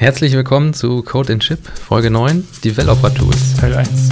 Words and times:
Herzlich 0.00 0.32
willkommen 0.32 0.72
zu 0.72 1.02
Code 1.02 1.34
and 1.34 1.42
Chip, 1.42 1.58
Folge 1.62 2.10
9, 2.10 2.48
Developer 2.64 3.12
Tools. 3.12 3.54
Teil 3.56 3.74
1. 3.74 4.08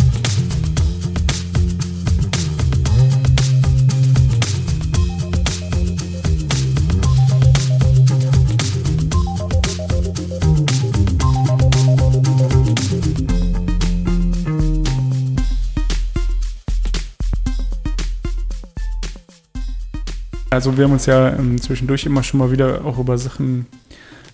Also 20.50 20.76
wir 20.76 20.84
haben 20.84 20.92
uns 20.92 21.06
ja 21.06 21.30
ähm, 21.30 21.58
zwischendurch 21.58 22.04
immer 22.04 22.22
schon 22.22 22.40
mal 22.40 22.50
wieder 22.50 22.84
auch 22.84 22.98
über 22.98 23.16
Sachen 23.16 23.64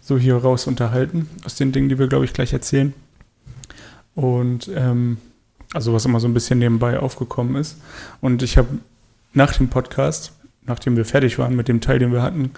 so 0.04 0.18
hier 0.18 0.36
raus 0.36 0.66
unterhalten, 0.66 1.30
aus 1.46 1.54
den 1.54 1.72
Dingen, 1.72 1.88
die 1.88 1.98
wir, 1.98 2.08
glaube 2.08 2.26
ich, 2.26 2.34
gleich 2.34 2.52
erzählen. 2.52 2.92
Und 4.14 4.70
ähm, 4.74 5.16
also 5.72 5.94
was 5.94 6.04
immer 6.04 6.20
so 6.20 6.28
ein 6.28 6.34
bisschen 6.34 6.58
nebenbei 6.58 6.98
aufgekommen 6.98 7.56
ist. 7.56 7.78
Und 8.20 8.42
ich 8.42 8.58
habe 8.58 8.68
nach 9.32 9.54
dem 9.54 9.68
Podcast, 9.68 10.32
nachdem 10.66 10.98
wir 10.98 11.06
fertig 11.06 11.38
waren 11.38 11.56
mit 11.56 11.68
dem 11.68 11.80
Teil, 11.80 11.98
den 11.98 12.12
wir 12.12 12.22
hatten, 12.22 12.50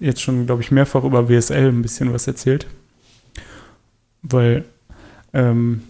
jetzt 0.00 0.22
schon, 0.22 0.46
glaube 0.46 0.62
ich, 0.62 0.70
mehrfach 0.70 1.04
über 1.04 1.28
WSL 1.28 1.68
ein 1.68 1.82
bisschen 1.82 2.14
was 2.14 2.26
erzählt. 2.26 2.66
Weil 4.22 4.64
ähm, 5.34 5.82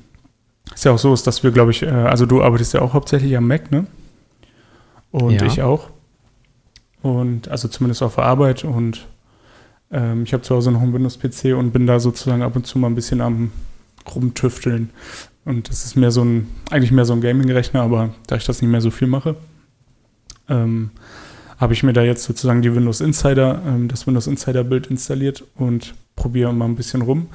es 0.75 0.83
ja 0.83 0.91
auch 0.91 0.99
so 0.99 1.15
ist, 1.15 1.25
dass 1.29 1.45
wir, 1.45 1.53
glaube 1.53 1.71
ich, 1.71 1.85
äh, 1.85 1.87
also 1.87 2.27
du 2.27 2.43
arbeitest 2.43 2.75
ja 2.75 2.83
auch 2.83 2.95
hauptsächlich 2.95 3.37
am 3.37 3.47
Mac, 3.47 3.71
ne? 3.71 3.87
Und 5.13 5.41
ja. 5.41 5.47
ich 5.47 5.63
auch. 5.63 5.91
Und 7.01 7.47
also 7.47 7.69
zumindest 7.69 8.03
auf 8.03 8.17
der 8.17 8.25
Arbeit 8.25 8.65
und 8.65 9.07
ähm, 9.91 10.25
ich 10.25 10.33
habe 10.33 10.43
zu 10.43 10.55
Hause 10.55 10.73
noch 10.73 10.83
einen 10.83 10.95
Windows-PC 10.95 11.57
und 11.57 11.73
bin 11.73 11.87
da 11.87 12.01
sozusagen 12.01 12.43
ab 12.43 12.57
und 12.57 12.67
zu 12.67 12.79
mal 12.79 12.89
ein 12.89 12.95
bisschen 12.95 13.21
am 13.21 13.53
rumtüfteln. 14.15 14.91
Und 15.45 15.69
das 15.69 15.85
ist 15.85 15.97
mehr 15.97 16.11
so 16.11 16.25
ein, 16.25 16.49
eigentlich 16.71 16.93
mehr 16.93 17.05
so 17.05 17.13
ein 17.13 17.21
Gaming-Rechner, 17.21 17.83
aber 17.83 18.15
da 18.27 18.37
ich 18.37 18.45
das 18.45 18.63
nicht 18.63 18.71
mehr 18.71 18.81
so 18.81 18.91
viel 18.91 19.09
mache, 19.09 19.37
ähm, 20.49 20.91
habe 21.59 21.73
ich 21.73 21.83
mir 21.83 21.93
da 21.93 22.03
jetzt 22.03 22.25
sozusagen 22.25 22.63
die 22.63 22.75
Windows 22.75 23.01
Insider, 23.01 23.63
ähm, 23.67 23.89
das 23.89 24.07
Windows 24.07 24.27
Insider 24.27 24.65
Bild 24.65 24.89
installiert 24.89 25.45
und 25.55 25.95
probiere 26.17 26.53
mal 26.53 26.67
ein 26.67 26.77
bisschen 26.77 27.03
rum. 27.03 27.29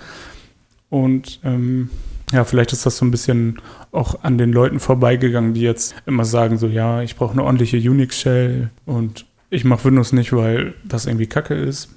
Und 0.89 1.39
ähm, 1.43 1.89
ja, 2.33 2.43
vielleicht 2.43 2.73
ist 2.73 2.85
das 2.85 2.97
so 2.97 3.05
ein 3.05 3.11
bisschen 3.11 3.61
auch 3.91 4.23
an 4.23 4.37
den 4.37 4.51
Leuten 4.51 4.79
vorbeigegangen, 4.79 5.53
die 5.53 5.61
jetzt 5.61 5.95
immer 6.05 6.25
sagen, 6.25 6.57
so 6.57 6.67
ja, 6.67 7.01
ich 7.01 7.15
brauche 7.15 7.33
eine 7.33 7.43
ordentliche 7.43 7.77
Unix-Shell 7.77 8.69
und 8.85 9.25
ich 9.49 9.63
mache 9.63 9.85
Windows 9.85 10.13
nicht, 10.13 10.33
weil 10.33 10.73
das 10.83 11.05
irgendwie 11.05 11.27
kacke 11.27 11.55
ist 11.55 11.89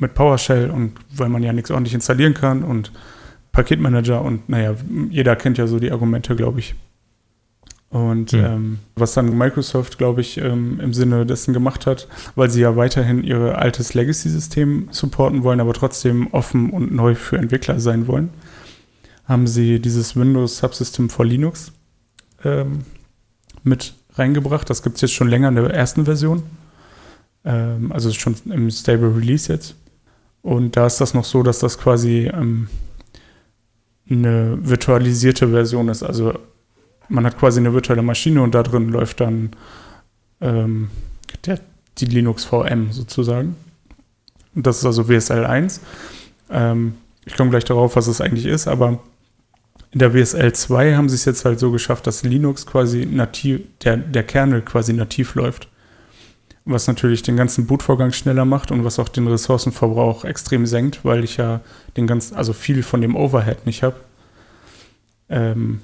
mit 0.00 0.14
PowerShell 0.14 0.70
und 0.70 0.94
weil 1.14 1.28
man 1.28 1.42
ja 1.42 1.52
nichts 1.52 1.70
ordentlich 1.70 1.94
installieren 1.94 2.34
kann 2.34 2.62
und 2.62 2.92
Paketmanager 3.52 4.22
und 4.22 4.48
naja, 4.48 4.74
jeder 5.10 5.36
kennt 5.36 5.58
ja 5.58 5.66
so 5.66 5.78
die 5.78 5.90
Argumente, 5.92 6.36
glaube 6.36 6.60
ich. 6.60 6.74
Und 7.90 8.30
ja. 8.30 8.54
ähm, 8.54 8.78
was 8.94 9.14
dann 9.14 9.36
Microsoft, 9.36 9.98
glaube 9.98 10.20
ich, 10.20 10.38
ähm, 10.38 10.78
im 10.80 10.94
Sinne 10.94 11.26
dessen 11.26 11.52
gemacht 11.52 11.86
hat, 11.86 12.06
weil 12.36 12.48
sie 12.48 12.60
ja 12.60 12.76
weiterhin 12.76 13.24
ihr 13.24 13.58
altes 13.58 13.94
Legacy-System 13.94 14.88
supporten 14.92 15.42
wollen, 15.42 15.58
aber 15.60 15.74
trotzdem 15.74 16.28
offen 16.28 16.70
und 16.70 16.94
neu 16.94 17.16
für 17.16 17.36
Entwickler 17.36 17.80
sein 17.80 18.06
wollen, 18.06 18.30
haben 19.24 19.48
sie 19.48 19.80
dieses 19.80 20.14
Windows 20.14 20.58
Subsystem 20.58 21.10
for 21.10 21.24
Linux 21.24 21.72
ähm, 22.44 22.84
mit 23.64 23.94
reingebracht. 24.14 24.70
Das 24.70 24.84
gibt 24.84 24.96
es 24.96 25.02
jetzt 25.02 25.14
schon 25.14 25.28
länger 25.28 25.48
in 25.48 25.56
der 25.56 25.70
ersten 25.70 26.04
Version. 26.04 26.44
Ähm, 27.44 27.90
also 27.90 28.12
schon 28.12 28.36
im 28.46 28.70
Stable 28.70 29.16
Release 29.16 29.52
jetzt. 29.52 29.74
Und 30.42 30.76
da 30.76 30.86
ist 30.86 31.00
das 31.00 31.14
noch 31.14 31.24
so, 31.24 31.42
dass 31.42 31.58
das 31.58 31.78
quasi 31.78 32.30
ähm, 32.32 32.68
eine 34.08 34.58
virtualisierte 34.60 35.48
Version 35.48 35.88
ist. 35.88 36.02
Also 36.02 36.34
man 37.08 37.26
hat 37.26 37.38
quasi 37.38 37.60
eine 37.60 37.74
virtuelle 37.74 38.02
Maschine 38.02 38.42
und 38.42 38.54
da 38.54 38.62
drin 38.62 38.88
läuft 38.88 39.20
dann 39.20 39.50
ähm, 40.40 40.90
der, 41.44 41.60
die 41.98 42.06
Linux 42.06 42.44
VM 42.44 42.92
sozusagen. 42.92 43.56
Und 44.54 44.66
das 44.66 44.78
ist 44.78 44.86
also 44.86 45.08
WSL 45.08 45.44
1. 45.44 45.80
Ähm, 46.50 46.94
ich 47.24 47.36
komme 47.36 47.50
gleich 47.50 47.64
darauf, 47.64 47.96
was 47.96 48.06
es 48.06 48.20
eigentlich 48.20 48.46
ist, 48.46 48.66
aber 48.66 49.00
in 49.92 49.98
der 49.98 50.14
WSL 50.14 50.52
2 50.52 50.96
haben 50.96 51.08
sie 51.08 51.16
es 51.16 51.24
jetzt 51.24 51.44
halt 51.44 51.58
so 51.58 51.70
geschafft, 51.70 52.06
dass 52.06 52.22
Linux 52.22 52.64
quasi 52.64 53.06
nativ, 53.06 53.60
der, 53.82 53.96
der 53.96 54.22
Kernel 54.22 54.62
quasi 54.62 54.92
nativ 54.92 55.34
läuft 55.34 55.69
was 56.64 56.86
natürlich 56.86 57.22
den 57.22 57.36
ganzen 57.36 57.66
Bootvorgang 57.66 58.12
schneller 58.12 58.44
macht 58.44 58.70
und 58.70 58.84
was 58.84 58.98
auch 58.98 59.08
den 59.08 59.26
Ressourcenverbrauch 59.26 60.24
extrem 60.24 60.66
senkt, 60.66 61.04
weil 61.04 61.24
ich 61.24 61.36
ja 61.36 61.60
den 61.96 62.06
ganzen, 62.06 62.36
also 62.36 62.52
viel 62.52 62.82
von 62.82 63.00
dem 63.00 63.16
Overhead 63.16 63.66
nicht 63.66 63.82
habe. 63.82 63.96
Ähm, 65.28 65.80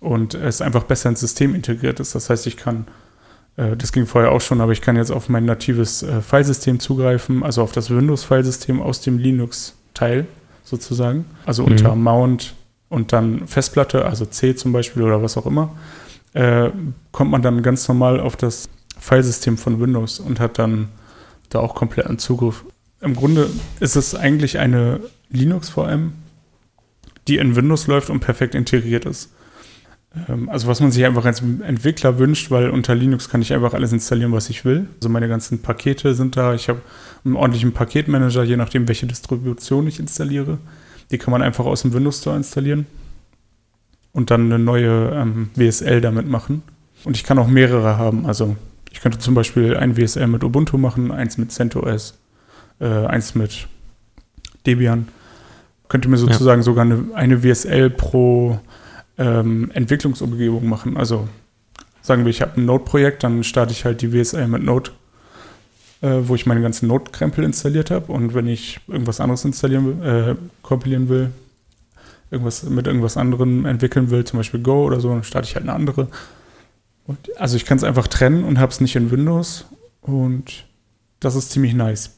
und 0.00 0.34
es 0.34 0.62
einfach 0.62 0.84
besser 0.84 1.08
ins 1.08 1.20
System 1.20 1.54
integriert 1.54 2.00
ist. 2.00 2.14
Das 2.14 2.30
heißt, 2.30 2.46
ich 2.46 2.56
kann, 2.56 2.86
äh, 3.56 3.76
das 3.76 3.92
ging 3.92 4.06
vorher 4.06 4.32
auch 4.32 4.40
schon, 4.40 4.60
aber 4.60 4.72
ich 4.72 4.80
kann 4.80 4.96
jetzt 4.96 5.10
auf 5.10 5.28
mein 5.28 5.44
natives 5.44 6.02
äh, 6.02 6.22
Filesystem 6.22 6.80
zugreifen, 6.80 7.42
also 7.42 7.62
auf 7.62 7.72
das 7.72 7.90
Windows-Filesystem 7.90 8.80
aus 8.80 9.00
dem 9.00 9.18
Linux-Teil 9.18 10.26
sozusagen. 10.64 11.24
Also 11.44 11.64
mhm. 11.64 11.72
unter 11.72 11.94
Mount 11.94 12.54
und 12.88 13.12
dann 13.12 13.46
Festplatte, 13.46 14.06
also 14.06 14.24
C 14.24 14.54
zum 14.54 14.72
Beispiel 14.72 15.02
oder 15.02 15.22
was 15.22 15.36
auch 15.36 15.46
immer, 15.46 15.70
äh, 16.32 16.70
kommt 17.10 17.30
man 17.30 17.42
dann 17.42 17.62
ganz 17.62 17.86
normal 17.88 18.20
auf 18.20 18.36
das 18.36 18.68
Filesystem 18.98 19.56
von 19.56 19.80
Windows 19.80 20.20
und 20.20 20.40
hat 20.40 20.58
dann 20.58 20.88
da 21.48 21.60
auch 21.60 21.74
kompletten 21.74 22.18
Zugriff. 22.18 22.64
Im 23.00 23.14
Grunde 23.14 23.48
ist 23.80 23.96
es 23.96 24.14
eigentlich 24.14 24.58
eine 24.58 25.00
Linux-VM, 25.30 26.12
die 27.26 27.38
in 27.38 27.56
Windows 27.56 27.86
läuft 27.86 28.10
und 28.10 28.20
perfekt 28.20 28.54
integriert 28.54 29.04
ist. 29.04 29.30
Ähm, 30.28 30.48
also 30.48 30.68
was 30.68 30.80
man 30.80 30.90
sich 30.90 31.04
einfach 31.04 31.24
als 31.24 31.40
Entwickler 31.40 32.18
wünscht, 32.18 32.50
weil 32.50 32.70
unter 32.70 32.94
Linux 32.94 33.28
kann 33.28 33.42
ich 33.42 33.52
einfach 33.52 33.74
alles 33.74 33.92
installieren, 33.92 34.32
was 34.32 34.50
ich 34.50 34.64
will. 34.64 34.88
Also 34.96 35.08
meine 35.08 35.28
ganzen 35.28 35.60
Pakete 35.62 36.14
sind 36.14 36.36
da. 36.36 36.54
Ich 36.54 36.68
habe 36.68 36.80
einen 37.24 37.36
ordentlichen 37.36 37.72
Paketmanager, 37.72 38.44
je 38.44 38.56
nachdem, 38.56 38.88
welche 38.88 39.06
Distribution 39.06 39.86
ich 39.86 40.00
installiere. 40.00 40.58
Die 41.10 41.18
kann 41.18 41.32
man 41.32 41.42
einfach 41.42 41.64
aus 41.64 41.82
dem 41.82 41.92
Windows 41.92 42.18
Store 42.18 42.36
installieren 42.36 42.86
und 44.12 44.30
dann 44.30 44.46
eine 44.46 44.58
neue 44.58 45.10
ähm, 45.14 45.50
WSL 45.54 46.00
damit 46.00 46.28
machen. 46.28 46.62
Und 47.04 47.16
ich 47.16 47.24
kann 47.24 47.38
auch 47.38 47.46
mehrere 47.46 47.96
haben. 47.96 48.26
Also 48.26 48.56
ich 48.90 49.00
könnte 49.00 49.18
zum 49.18 49.34
Beispiel 49.34 49.76
ein 49.76 49.96
WSL 49.96 50.26
mit 50.26 50.44
Ubuntu 50.44 50.78
machen, 50.78 51.10
eins 51.10 51.38
mit 51.38 51.52
CentOS, 51.52 52.18
äh, 52.80 52.86
eins 52.86 53.34
mit 53.34 53.68
Debian. 54.66 55.08
Könnte 55.88 56.08
mir 56.08 56.18
sozusagen 56.18 56.60
ja. 56.60 56.64
sogar 56.64 56.84
eine, 56.84 57.04
eine 57.14 57.42
WSL 57.42 57.90
pro 57.90 58.60
ähm, 59.16 59.70
Entwicklungsumgebung 59.72 60.68
machen. 60.68 60.96
Also 60.96 61.28
sagen 62.02 62.24
wir, 62.24 62.30
ich 62.30 62.42
habe 62.42 62.60
ein 62.60 62.64
Node-Projekt, 62.64 63.22
dann 63.22 63.44
starte 63.44 63.72
ich 63.72 63.84
halt 63.84 64.02
die 64.02 64.12
WSL 64.12 64.48
mit 64.48 64.62
Node, 64.62 64.90
äh, 66.00 66.20
wo 66.22 66.34
ich 66.34 66.46
meine 66.46 66.60
ganzen 66.60 66.88
Node-Krempel 66.88 67.44
installiert 67.44 67.90
habe. 67.90 68.12
Und 68.12 68.34
wenn 68.34 68.46
ich 68.46 68.80
irgendwas 68.86 69.20
anderes 69.20 69.44
installieren 69.44 70.00
will, 70.00 70.06
äh, 70.06 70.34
kompilieren 70.62 71.08
will, 71.08 71.30
irgendwas 72.30 72.62
mit 72.64 72.86
irgendwas 72.86 73.16
anderem 73.16 73.64
entwickeln 73.64 74.10
will, 74.10 74.24
zum 74.24 74.38
Beispiel 74.38 74.60
Go 74.60 74.84
oder 74.84 75.00
so, 75.00 75.10
dann 75.10 75.24
starte 75.24 75.48
ich 75.48 75.54
halt 75.54 75.64
eine 75.64 75.74
andere. 75.74 76.08
Und, 77.08 77.18
also 77.38 77.56
ich 77.56 77.64
kann 77.64 77.78
es 77.78 77.84
einfach 77.84 78.06
trennen 78.06 78.44
und 78.44 78.58
habe 78.58 78.70
es 78.70 78.82
nicht 78.82 78.94
in 78.94 79.10
Windows 79.10 79.64
und 80.02 80.66
das 81.20 81.34
ist 81.34 81.50
ziemlich 81.50 81.72
nice. 81.72 82.14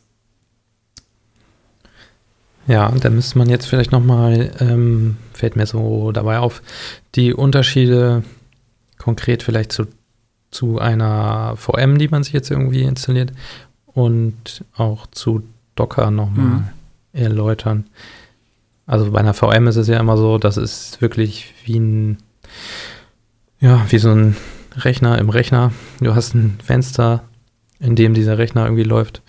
Ja, 2.66 2.90
da 2.90 3.08
müsste 3.08 3.38
man 3.38 3.48
jetzt 3.48 3.66
vielleicht 3.66 3.92
nochmal, 3.92 4.52
ähm, 4.58 5.16
fällt 5.32 5.54
mir 5.54 5.66
so 5.66 6.10
dabei 6.10 6.40
auf, 6.40 6.60
die 7.14 7.32
Unterschiede 7.32 8.24
konkret 8.98 9.44
vielleicht 9.44 9.70
zu, 9.70 9.86
zu 10.50 10.80
einer 10.80 11.54
VM, 11.56 11.98
die 11.98 12.08
man 12.08 12.24
sich 12.24 12.32
jetzt 12.32 12.50
irgendwie 12.50 12.82
installiert 12.82 13.32
und 13.86 14.64
auch 14.74 15.06
zu 15.06 15.44
Docker 15.76 16.10
nochmal 16.10 16.46
mhm. 16.46 16.68
erläutern. 17.12 17.84
Also 18.86 19.12
bei 19.12 19.20
einer 19.20 19.34
VM 19.34 19.68
ist 19.68 19.76
es 19.76 19.86
ja 19.86 20.00
immer 20.00 20.16
so, 20.16 20.38
das 20.38 20.56
ist 20.56 21.00
wirklich 21.00 21.54
wie 21.64 21.78
ein, 21.78 22.18
ja, 23.60 23.86
wie 23.88 23.98
so 23.98 24.10
ein 24.10 24.36
Rechner 24.76 25.18
im 25.18 25.30
Rechner. 25.30 25.72
Du 26.00 26.14
hast 26.14 26.34
ein 26.34 26.58
Fenster, 26.62 27.22
in 27.78 27.96
dem 27.96 28.14
dieser 28.14 28.38
Rechner 28.38 28.64
irgendwie 28.64 28.84
läuft. 28.84 29.22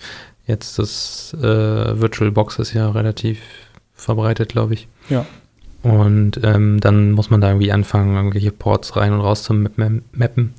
Jetzt 0.46 0.78
das 0.78 1.34
äh, 1.34 2.00
VirtualBox 2.00 2.58
ist 2.58 2.72
ja 2.72 2.90
relativ 2.90 3.38
verbreitet, 3.94 4.50
glaube 4.50 4.74
ich. 4.74 4.88
Ja. 5.08 5.26
Und 5.82 6.40
ähm, 6.44 6.80
dann 6.80 7.12
muss 7.12 7.30
man 7.30 7.40
da 7.40 7.48
irgendwie 7.48 7.72
anfangen, 7.72 8.14
irgendwelche 8.14 8.52
Ports 8.52 8.96
rein 8.96 9.12
und 9.12 9.20
raus 9.20 9.42
zu 9.42 9.52
mappen, 9.52 10.54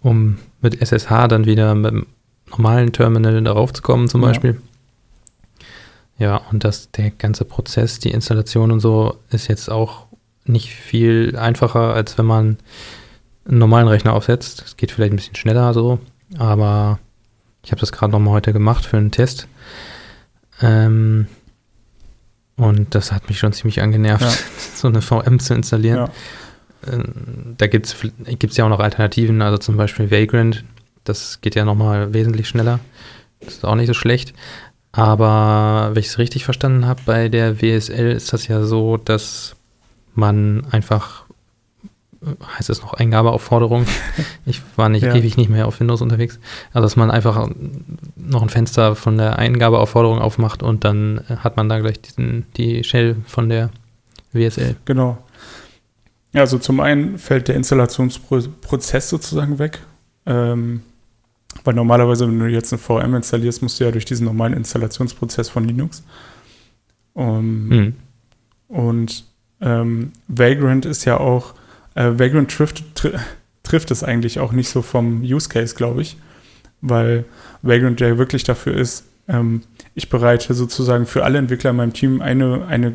um 0.00 0.38
mit 0.60 0.80
SSH 0.80 1.28
dann 1.28 1.46
wieder 1.46 1.74
mit 1.74 1.90
dem 1.90 2.06
normalen 2.50 2.92
Terminal 2.92 3.42
darauf 3.42 3.72
zu 3.72 3.82
kommen, 3.82 4.08
zum 4.08 4.22
ja. 4.22 4.28
Beispiel. 4.28 4.60
Ja, 6.18 6.36
und 6.50 6.62
das, 6.62 6.90
der 6.92 7.10
ganze 7.10 7.44
Prozess, 7.44 7.98
die 7.98 8.10
Installation 8.10 8.70
und 8.70 8.80
so, 8.80 9.16
ist 9.30 9.48
jetzt 9.48 9.70
auch 9.70 10.06
nicht 10.44 10.70
viel 10.70 11.36
einfacher, 11.36 11.94
als 11.94 12.18
wenn 12.18 12.26
man 12.26 12.58
einen 13.48 13.58
normalen 13.58 13.88
Rechner 13.88 14.12
aufsetzt. 14.14 14.62
Es 14.66 14.76
geht 14.76 14.90
vielleicht 14.92 15.12
ein 15.12 15.16
bisschen 15.16 15.36
schneller 15.36 15.72
so, 15.74 15.98
aber 16.38 16.98
ich 17.64 17.70
habe 17.72 17.80
das 17.80 17.92
gerade 17.92 18.12
nochmal 18.12 18.34
heute 18.34 18.52
gemacht 18.52 18.84
für 18.86 18.96
einen 18.96 19.10
Test. 19.10 19.48
Ähm, 20.60 21.26
Und 22.56 22.94
das 22.94 23.12
hat 23.12 23.28
mich 23.28 23.38
schon 23.38 23.52
ziemlich 23.52 23.80
angenervt, 23.82 24.22
Ja. 24.22 24.30
so 24.74 24.88
eine 24.88 25.02
VM 25.02 25.38
zu 25.40 25.54
installieren. 25.54 25.98
Ja. 26.86 26.92
Ähm, 26.92 27.54
Da 27.58 27.66
gibt 27.66 27.86
es 27.86 28.56
ja 28.56 28.64
auch 28.64 28.68
noch 28.68 28.80
Alternativen, 28.80 29.42
also 29.42 29.58
zum 29.58 29.76
Beispiel 29.76 30.10
Vagrant. 30.10 30.64
Das 31.04 31.40
geht 31.40 31.54
ja 31.54 31.64
nochmal 31.64 32.14
wesentlich 32.14 32.48
schneller. 32.48 32.78
Das 33.40 33.54
ist 33.54 33.64
auch 33.64 33.74
nicht 33.74 33.88
so 33.88 33.94
schlecht. 33.94 34.34
Aber 34.92 35.90
wenn 35.94 36.00
ich 36.00 36.08
es 36.08 36.18
richtig 36.18 36.44
verstanden 36.44 36.86
habe, 36.86 37.00
bei 37.06 37.28
der 37.28 37.60
WSL 37.62 38.12
ist 38.12 38.32
das 38.32 38.46
ja 38.46 38.62
so, 38.62 38.98
dass 38.98 39.56
man 40.14 40.66
einfach, 40.70 41.21
heißt 42.58 42.70
es 42.70 42.82
noch 42.82 42.94
Eingabeaufforderung? 42.94 43.86
ich 44.46 44.62
war 44.76 44.88
nicht 44.88 45.02
Ja. 45.04 45.14
ewig 45.14 45.36
nicht 45.36 45.50
mehr 45.50 45.66
auf 45.66 45.80
Windows 45.80 46.00
unterwegs. 46.02 46.38
Also 46.72 46.86
dass 46.86 46.96
man 46.96 47.10
einfach 47.10 47.48
noch 48.16 48.42
ein 48.42 48.48
Fenster 48.48 48.94
von 48.94 49.18
der 49.18 49.38
Eingabeaufforderung 49.38 50.18
aufmacht 50.20 50.62
und 50.62 50.84
dann 50.84 51.18
äh, 51.28 51.36
hat 51.36 51.56
man 51.56 51.68
da 51.68 51.78
gleich 51.80 52.00
diesen, 52.00 52.46
die 52.56 52.84
Shell 52.84 53.16
von 53.26 53.48
der 53.48 53.70
WSL. 54.32 54.76
Genau. 54.84 55.18
Ja, 56.32 56.40
also 56.42 56.58
zum 56.58 56.80
einen 56.80 57.18
fällt 57.18 57.48
der 57.48 57.56
Installationsprozess 57.56 59.08
sozusagen 59.10 59.58
weg. 59.58 59.80
Ähm, 60.24 60.82
weil 61.64 61.74
normalerweise, 61.74 62.26
wenn 62.26 62.38
du 62.38 62.46
jetzt 62.46 62.72
eine 62.72 62.78
VM 62.80 63.14
installierst, 63.14 63.60
musst 63.62 63.78
du 63.78 63.84
ja 63.84 63.90
durch 63.90 64.06
diesen 64.06 64.24
normalen 64.24 64.54
Installationsprozess 64.54 65.50
von 65.50 65.64
Linux. 65.64 66.02
Um, 67.14 67.70
Hm. 67.70 67.94
Und 68.68 69.24
ähm, 69.60 70.12
Vagrant 70.28 70.86
ist 70.86 71.04
ja 71.04 71.18
auch, 71.20 71.52
äh, 71.94 72.10
Vagrant 72.18 72.50
trifft, 72.50 72.84
tri 72.94 73.12
trifft 73.62 73.90
es 73.90 74.02
eigentlich 74.02 74.40
auch 74.40 74.52
nicht 74.52 74.68
so 74.68 74.82
vom 74.82 75.22
Use 75.22 75.48
Case, 75.48 75.74
glaube 75.74 76.02
ich, 76.02 76.16
weil 76.80 77.24
Vagrant 77.62 78.00
ja 78.00 78.18
wirklich 78.18 78.42
dafür 78.42 78.76
ist, 78.76 79.04
ähm, 79.28 79.62
ich 79.94 80.08
bereite 80.08 80.54
sozusagen 80.54 81.06
für 81.06 81.24
alle 81.24 81.38
Entwickler 81.38 81.70
in 81.70 81.76
meinem 81.76 81.92
Team 81.92 82.20
eine, 82.20 82.66
eine 82.66 82.92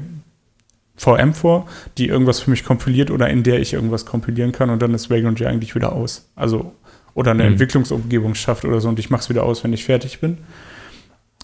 VM 0.98 1.34
vor, 1.34 1.68
die 1.98 2.08
irgendwas 2.08 2.40
für 2.40 2.50
mich 2.50 2.66
kompiliert 2.66 3.12
oder 3.12 3.30
in 3.30 3.44
der 3.44 3.60
ich 3.60 3.74
irgendwas 3.74 4.06
kompilieren 4.06 4.52
kann 4.52 4.70
und 4.70 4.82
dann 4.82 4.94
ist 4.94 5.10
Vagrant 5.10 5.40
ja 5.40 5.48
eigentlich 5.48 5.76
wieder 5.76 5.94
aus. 5.94 6.28
Also, 6.36 6.74
oder 7.14 7.32
eine 7.32 7.44
Mhm. 7.44 7.52
Entwicklungsumgebung 7.54 8.36
schafft 8.36 8.66
oder 8.66 8.82
so 8.82 8.90
und 8.90 9.00
ich 9.00 9.10
mache 9.10 9.22
es 9.22 9.30
wieder 9.30 9.44
aus, 9.44 9.64
wenn 9.64 9.74
ich 9.74 9.86
fertig 9.86 10.20
bin. 10.20 10.40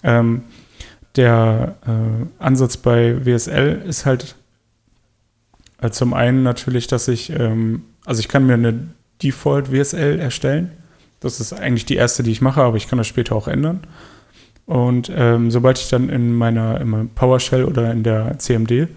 Ähm, 0.03 0.43
der 1.15 1.75
äh, 1.87 2.43
Ansatz 2.43 2.77
bei 2.77 3.23
WSL 3.25 3.83
ist 3.87 4.05
halt 4.05 4.35
äh, 5.83 5.91
zum 5.91 6.13
einen 6.13 6.43
natürlich, 6.43 6.87
dass 6.87 7.07
ich, 7.07 7.29
ähm, 7.31 7.83
also 8.05 8.19
ich 8.19 8.27
kann 8.27 8.45
mir 8.45 8.53
eine 8.53 8.87
Default 9.21 9.71
WSL 9.71 10.19
erstellen. 10.19 10.71
Das 11.19 11.39
ist 11.39 11.53
eigentlich 11.53 11.85
die 11.85 11.95
erste, 11.95 12.23
die 12.23 12.31
ich 12.31 12.41
mache, 12.41 12.61
aber 12.61 12.77
ich 12.77 12.87
kann 12.87 12.97
das 12.97 13.07
später 13.07 13.35
auch 13.35 13.47
ändern. 13.47 13.81
Und 14.65 15.11
ähm, 15.13 15.51
sobald 15.51 15.77
ich 15.77 15.89
dann 15.89 16.09
in 16.09 16.33
meiner, 16.33 16.79
in 16.79 16.89
meinem 16.89 17.09
PowerShell 17.09 17.65
oder 17.65 17.91
in 17.91 18.03
der 18.03 18.39
CMD 18.39 18.87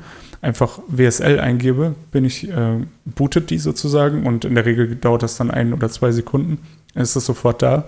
einfach 0.41 0.79
WSL 0.89 1.41
eingebe, 1.41 1.95
bin 2.13 2.25
ich, 2.25 2.49
äh, 2.49 2.79
bootet 3.05 3.51
die 3.51 3.59
sozusagen 3.59 4.27
und 4.27 4.45
in 4.45 4.55
der 4.55 4.65
Regel 4.65 4.95
dauert 4.95 5.23
das 5.23 5.37
dann 5.37 5.51
ein 5.51 5.73
oder 5.73 5.89
zwei 5.89 6.13
Sekunden, 6.13 6.59
ist 6.95 7.17
das 7.17 7.27
sofort 7.27 7.63
da. 7.63 7.87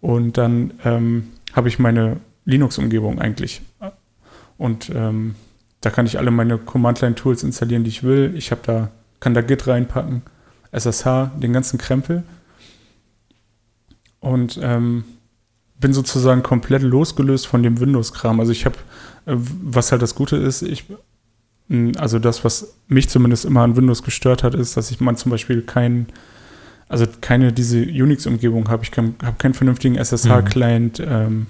Und 0.00 0.38
dann 0.38 0.74
ähm, 0.84 1.28
habe 1.52 1.68
ich 1.68 1.78
meine 1.78 2.18
Linux-Umgebung 2.44 3.18
eigentlich. 3.18 3.62
Und 4.56 4.90
ähm, 4.94 5.34
da 5.84 5.90
kann 5.90 6.06
ich 6.06 6.18
alle 6.18 6.30
meine 6.30 6.58
Command-Line-Tools 6.58 7.42
installieren, 7.42 7.84
die 7.84 7.90
ich 7.90 8.02
will. 8.02 8.34
Ich 8.36 8.50
habe 8.50 8.60
da, 8.64 8.90
kann 9.20 9.34
da 9.34 9.42
Git 9.42 9.66
reinpacken, 9.66 10.22
SSH, 10.72 11.30
den 11.40 11.52
ganzen 11.52 11.78
Krempel. 11.78 12.22
Und 14.20 14.58
ähm, 14.62 15.04
bin 15.78 15.92
sozusagen 15.92 16.42
komplett 16.42 16.82
losgelöst 16.82 17.46
von 17.46 17.62
dem 17.62 17.78
Windows-Kram. 17.80 18.40
Also 18.40 18.52
ich 18.52 18.64
habe, 18.64 18.76
äh, 19.26 19.34
was 19.36 19.92
halt 19.92 20.00
das 20.00 20.14
Gute 20.14 20.36
ist, 20.36 20.62
ich, 20.62 20.86
also 21.98 22.18
das, 22.18 22.44
was 22.44 22.74
mich 22.88 23.08
zumindest 23.08 23.44
immer 23.44 23.62
an 23.62 23.76
Windows 23.76 24.02
gestört 24.02 24.42
hat, 24.42 24.54
ist, 24.54 24.76
dass 24.76 24.90
ich 24.90 25.00
man 25.00 25.16
zum 25.16 25.30
Beispiel 25.30 25.62
kein, 25.62 26.06
also 26.88 27.06
keine 27.20 27.52
diese 27.52 27.82
Unix-Umgebung 27.82 28.68
habe. 28.68 28.84
Ich 28.84 28.96
habe 28.96 29.36
keinen 29.38 29.54
vernünftigen 29.54 29.96
SSH-Client. 29.96 31.02
Ähm, 31.04 31.46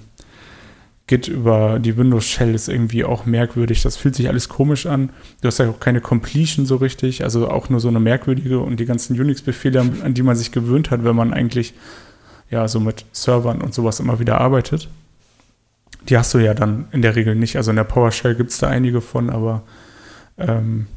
Git 1.07 1.27
über 1.27 1.77
die 1.77 1.97
Windows-Shell 1.97 2.55
ist 2.55 2.67
irgendwie 2.67 3.03
auch 3.03 3.27
merkwürdig. 3.27 3.83
Das 3.83 3.95
fühlt 3.95 4.15
sich 4.15 4.27
alles 4.27 4.49
komisch 4.49 4.87
an. 4.87 5.11
Du 5.41 5.47
hast 5.47 5.59
ja 5.59 5.69
auch 5.69 5.79
keine 5.79 6.01
Completion 6.01 6.65
so 6.65 6.77
richtig, 6.77 7.23
also 7.23 7.49
auch 7.49 7.69
nur 7.69 7.79
so 7.79 7.89
eine 7.89 7.99
merkwürdige 7.99 8.59
und 8.59 8.79
die 8.79 8.85
ganzen 8.85 9.19
Unix-Befehle, 9.19 9.81
an, 9.81 10.01
an 10.03 10.13
die 10.15 10.23
man 10.23 10.35
sich 10.35 10.51
gewöhnt 10.51 10.89
hat, 10.89 11.03
wenn 11.03 11.15
man 11.15 11.31
eigentlich 11.31 11.75
ja 12.49 12.67
so 12.67 12.79
mit 12.79 13.05
Servern 13.11 13.61
und 13.61 13.73
sowas 13.73 13.99
immer 13.99 14.19
wieder 14.19 14.41
arbeitet. 14.41 14.89
Die 16.09 16.17
hast 16.17 16.33
du 16.33 16.39
ja 16.39 16.55
dann 16.55 16.87
in 16.91 17.03
der 17.03 17.15
Regel 17.15 17.35
nicht. 17.35 17.55
Also 17.55 17.69
in 17.69 17.77
der 17.77 17.83
PowerShell 17.83 18.33
gibt 18.33 18.49
es 18.51 18.57
da 18.57 18.67
einige 18.67 19.01
von, 19.01 19.29
aber 19.29 19.61
ähm, 20.39 20.87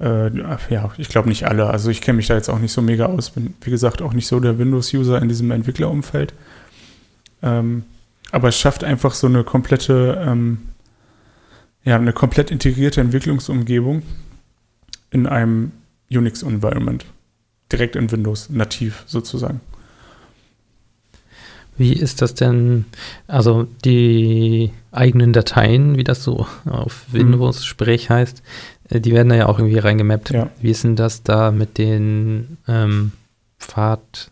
äh, 0.00 0.30
ja, 0.70 0.90
ich 0.96 1.08
glaube 1.08 1.28
nicht 1.28 1.46
alle. 1.46 1.66
Also 1.68 1.90
ich 1.90 2.00
kenne 2.00 2.16
mich 2.16 2.28
da 2.28 2.34
jetzt 2.34 2.48
auch 2.48 2.58
nicht 2.58 2.72
so 2.72 2.82
mega 2.82 3.06
aus. 3.06 3.30
Bin, 3.30 3.54
wie 3.60 3.70
gesagt, 3.70 4.00
auch 4.00 4.12
nicht 4.12 4.26
so 4.26 4.38
der 4.40 4.58
Windows-User 4.58 5.20
in 5.20 5.28
diesem 5.28 5.50
Entwicklerumfeld. 5.50 6.34
Ähm, 7.42 7.84
aber 8.32 8.48
es 8.48 8.58
schafft 8.58 8.84
einfach 8.84 9.14
so 9.14 9.26
eine 9.26 9.44
komplette, 9.44 10.22
ähm, 10.26 10.58
ja, 11.84 11.96
eine 11.96 12.12
komplett 12.12 12.50
integrierte 12.50 13.00
Entwicklungsumgebung 13.00 14.02
in 15.10 15.26
einem 15.26 15.72
Unix-Environment. 16.10 17.04
Direkt 17.72 17.96
in 17.96 18.10
Windows, 18.10 18.50
nativ 18.50 19.04
sozusagen. 19.06 19.60
Wie 21.76 21.94
ist 21.94 22.20
das 22.20 22.34
denn, 22.34 22.84
also 23.26 23.66
die 23.84 24.70
eigenen 24.92 25.32
Dateien, 25.32 25.96
wie 25.96 26.04
das 26.04 26.22
so 26.22 26.46
auf 26.66 27.06
Windows-Sprech 27.10 28.10
heißt, 28.10 28.42
äh, 28.90 29.00
die 29.00 29.12
werden 29.12 29.30
da 29.30 29.34
ja 29.36 29.46
auch 29.46 29.58
irgendwie 29.58 29.78
reingemappt. 29.78 30.30
Ja. 30.30 30.50
Wie 30.60 30.70
ist 30.70 30.84
denn 30.84 30.96
das 30.96 31.22
da 31.22 31.50
mit 31.50 31.78
den 31.78 32.58
ähm, 32.68 33.12
Pfad, 33.58 34.30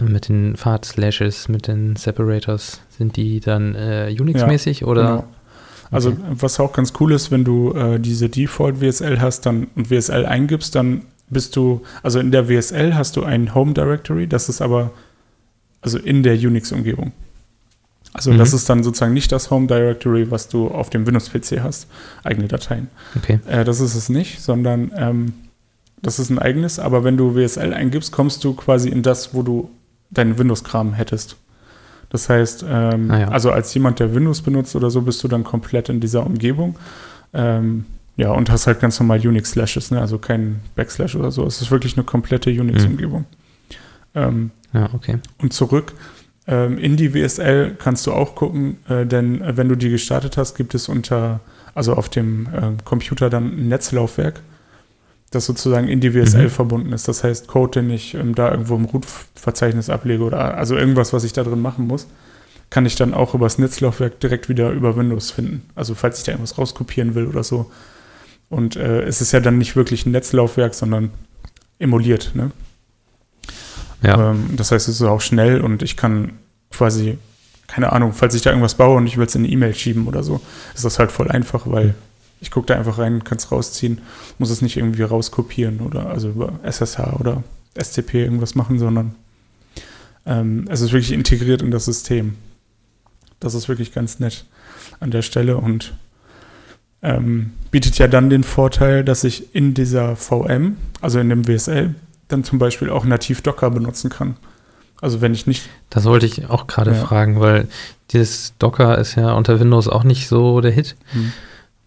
mit 0.00 0.28
den 0.28 0.56
Pfad-Slashes, 0.56 1.48
mit 1.48 1.66
den 1.68 1.96
Separators? 1.96 2.80
Sind 2.96 3.16
die 3.16 3.40
dann 3.40 3.74
äh, 3.74 4.14
Unix-mäßig 4.18 4.84
oder? 4.84 5.02
Genau. 5.02 5.24
Also 5.90 6.10
Okay. 6.10 6.20
was 6.30 6.58
auch 6.60 6.72
ganz 6.72 6.92
cool 7.00 7.12
ist, 7.12 7.30
wenn 7.30 7.44
du 7.44 7.72
äh, 7.72 8.00
diese 8.00 8.28
Default 8.28 8.80
WSL 8.80 9.20
hast 9.20 9.46
dann 9.46 9.68
und 9.76 9.90
WSL 9.90 10.26
eingibst, 10.26 10.74
dann 10.74 11.02
bist 11.30 11.54
du, 11.56 11.82
also 12.02 12.18
in 12.18 12.30
der 12.32 12.48
WSL 12.48 12.94
hast 12.94 13.16
du 13.16 13.22
ein 13.24 13.54
Home 13.54 13.74
Directory, 13.74 14.26
das 14.26 14.48
ist 14.48 14.60
aber 14.60 14.90
also 15.80 15.98
in 15.98 16.22
der 16.22 16.34
Unix-Umgebung. 16.34 17.12
Also 18.12 18.32
Mhm. 18.32 18.38
das 18.38 18.52
ist 18.52 18.68
dann 18.70 18.82
sozusagen 18.82 19.12
nicht 19.12 19.30
das 19.32 19.50
Home 19.50 19.66
Directory, 19.66 20.30
was 20.30 20.48
du 20.48 20.68
auf 20.68 20.88
dem 20.90 21.06
Windows-PC 21.06 21.60
hast, 21.62 21.86
eigene 22.22 22.48
Dateien. 22.48 22.88
Okay. 23.16 23.40
Äh, 23.46 23.64
das 23.64 23.80
ist 23.80 23.94
es 23.94 24.08
nicht, 24.08 24.40
sondern 24.40 24.90
ähm, 24.96 25.32
das 26.02 26.18
ist 26.18 26.30
ein 26.30 26.38
eigenes, 26.38 26.78
aber 26.78 27.04
wenn 27.04 27.16
du 27.16 27.34
WSL 27.34 27.72
eingibst, 27.72 28.12
kommst 28.12 28.42
du 28.44 28.54
quasi 28.54 28.88
in 28.88 29.02
das, 29.02 29.34
wo 29.34 29.42
du 29.42 29.70
deinen 30.14 30.38
Windows-Kram 30.38 30.94
hättest. 30.94 31.36
Das 32.10 32.28
heißt, 32.28 32.64
ähm, 32.68 33.10
Ah 33.10 33.18
ja. 33.20 33.28
also 33.28 33.50
als 33.50 33.74
jemand, 33.74 33.98
der 34.00 34.14
Windows 34.14 34.42
benutzt 34.42 34.76
oder 34.76 34.90
so, 34.90 35.02
bist 35.02 35.22
du 35.24 35.28
dann 35.28 35.44
komplett 35.44 35.88
in 35.88 36.00
dieser 36.00 36.24
Umgebung. 36.24 36.76
Ähm, 37.32 37.86
ja, 38.16 38.30
und 38.30 38.50
hast 38.50 38.66
halt 38.68 38.80
ganz 38.80 39.00
normal 39.00 39.18
Unix-Slashes, 39.18 39.90
ne? 39.90 40.00
also 40.00 40.18
kein 40.18 40.60
Backslash 40.76 41.16
oder 41.16 41.32
so. 41.32 41.44
Es 41.44 41.60
ist 41.60 41.70
wirklich 41.72 41.96
eine 41.96 42.04
komplette 42.04 42.50
Unix-Umgebung. 42.50 43.24
Ähm, 44.14 44.52
Ja, 44.72 44.88
okay. 44.92 45.18
und 45.38 45.52
zurück 45.52 45.92
ähm, 46.46 46.78
in 46.78 46.96
die 46.96 47.14
WSL 47.14 47.74
kannst 47.78 48.06
du 48.06 48.12
auch 48.12 48.34
gucken, 48.34 48.76
äh, 48.88 49.06
denn 49.06 49.42
wenn 49.44 49.68
du 49.68 49.76
die 49.76 49.88
gestartet 49.90 50.36
hast, 50.36 50.54
gibt 50.54 50.74
es 50.74 50.88
unter, 50.88 51.40
also 51.74 51.94
auf 51.94 52.08
dem 52.08 52.48
ähm, 52.54 52.76
Computer 52.84 53.30
dann 53.30 53.46
ein 53.46 53.68
Netzlaufwerk, 53.68 54.40
das 55.34 55.46
sozusagen 55.46 55.88
in 55.88 56.00
die 56.00 56.14
WSL 56.14 56.44
Mhm. 56.44 56.50
verbunden 56.50 56.92
ist. 56.92 57.08
Das 57.08 57.24
heißt, 57.24 57.46
Code, 57.46 57.80
den 57.80 57.90
ich 57.90 58.14
ähm, 58.14 58.34
da 58.34 58.50
irgendwo 58.50 58.76
im 58.76 58.84
Root-Verzeichnis 58.86 59.90
ablege 59.90 60.22
oder 60.22 60.56
also 60.56 60.76
irgendwas, 60.76 61.12
was 61.12 61.24
ich 61.24 61.32
da 61.32 61.42
drin 61.42 61.60
machen 61.60 61.86
muss, 61.86 62.06
kann 62.70 62.86
ich 62.86 62.96
dann 62.96 63.14
auch 63.14 63.34
über 63.34 63.46
das 63.46 63.58
Netzlaufwerk 63.58 64.18
direkt 64.20 64.48
wieder 64.48 64.70
über 64.70 64.96
Windows 64.96 65.30
finden. 65.30 65.62
Also 65.74 65.94
falls 65.94 66.18
ich 66.18 66.24
da 66.24 66.32
irgendwas 66.32 66.58
rauskopieren 66.58 67.14
will 67.14 67.26
oder 67.26 67.44
so. 67.44 67.70
Und 68.48 68.76
äh, 68.76 69.02
es 69.02 69.20
ist 69.20 69.32
ja 69.32 69.40
dann 69.40 69.58
nicht 69.58 69.76
wirklich 69.76 70.06
ein 70.06 70.12
Netzlaufwerk, 70.12 70.74
sondern 70.74 71.10
emuliert. 71.78 72.32
Ne? 72.34 72.50
Ja. 74.02 74.30
Ähm, 74.30 74.50
das 74.56 74.70
heißt, 74.72 74.88
es 74.88 74.96
ist 74.96 75.02
auch 75.02 75.20
schnell 75.20 75.60
und 75.60 75.82
ich 75.82 75.96
kann 75.96 76.32
quasi, 76.70 77.18
keine 77.66 77.92
Ahnung, 77.92 78.12
falls 78.12 78.34
ich 78.34 78.42
da 78.42 78.50
irgendwas 78.50 78.74
baue 78.74 78.96
und 78.96 79.06
ich 79.06 79.16
will 79.16 79.26
es 79.26 79.34
in 79.34 79.42
eine 79.44 79.52
E-Mail 79.52 79.74
schieben 79.74 80.06
oder 80.06 80.22
so, 80.22 80.40
ist 80.74 80.84
das 80.84 80.98
halt 80.98 81.12
voll 81.12 81.28
einfach, 81.30 81.62
weil 81.66 81.94
ich 82.44 82.50
gucke 82.50 82.66
da 82.66 82.74
einfach 82.76 82.98
rein, 82.98 83.24
kann 83.24 83.38
es 83.38 83.50
rausziehen, 83.50 84.02
muss 84.38 84.50
es 84.50 84.60
nicht 84.60 84.76
irgendwie 84.76 85.02
rauskopieren 85.02 85.80
oder 85.80 86.10
also 86.10 86.28
über 86.28 86.52
SSH 86.62 87.14
oder 87.18 87.42
SCP 87.74 88.22
irgendwas 88.22 88.54
machen, 88.54 88.78
sondern 88.78 89.14
ähm, 90.26 90.66
es 90.68 90.82
ist 90.82 90.92
wirklich 90.92 91.12
integriert 91.12 91.62
in 91.62 91.70
das 91.70 91.86
System. 91.86 92.36
Das 93.40 93.54
ist 93.54 93.68
wirklich 93.68 93.92
ganz 93.92 94.20
nett 94.20 94.44
an 95.00 95.10
der 95.10 95.22
Stelle 95.22 95.56
und 95.56 95.94
ähm, 97.02 97.52
bietet 97.70 97.98
ja 97.98 98.08
dann 98.08 98.28
den 98.28 98.44
Vorteil, 98.44 99.04
dass 99.04 99.24
ich 99.24 99.54
in 99.54 99.72
dieser 99.74 100.14
VM, 100.16 100.76
also 101.00 101.18
in 101.18 101.30
dem 101.30 101.48
WSL, 101.48 101.94
dann 102.28 102.44
zum 102.44 102.58
Beispiel 102.58 102.90
auch 102.90 103.04
nativ 103.06 103.40
Docker 103.40 103.70
benutzen 103.70 104.10
kann. 104.10 104.36
Also 105.00 105.20
wenn 105.20 105.34
ich 105.34 105.46
nicht. 105.46 105.68
Das 105.90 106.04
wollte 106.04 106.26
ich 106.26 106.48
auch 106.48 106.66
gerade 106.66 106.92
Ja. 106.92 107.04
fragen, 107.04 107.40
weil 107.40 107.68
dieses 108.10 108.54
Docker 108.58 108.98
ist 108.98 109.16
ja 109.16 109.32
unter 109.32 109.60
Windows 109.60 109.88
auch 109.88 110.04
nicht 110.04 110.28
so 110.28 110.60
der 110.60 110.72
Hit. 110.72 110.96
Hm. 111.12 111.32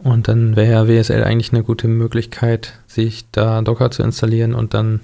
Und 0.07 0.29
dann 0.29 0.55
wäre 0.55 0.71
ja 0.71 0.87
WSL 0.87 1.21
eigentlich 1.21 1.51
eine 1.51 1.63
gute 1.63 1.89
Möglichkeit, 1.89 2.79
sich 2.87 3.29
da 3.31 3.61
Docker 3.61 3.91
zu 3.91 4.03
installieren 4.03 4.55
und 4.55 4.73
dann 4.73 5.01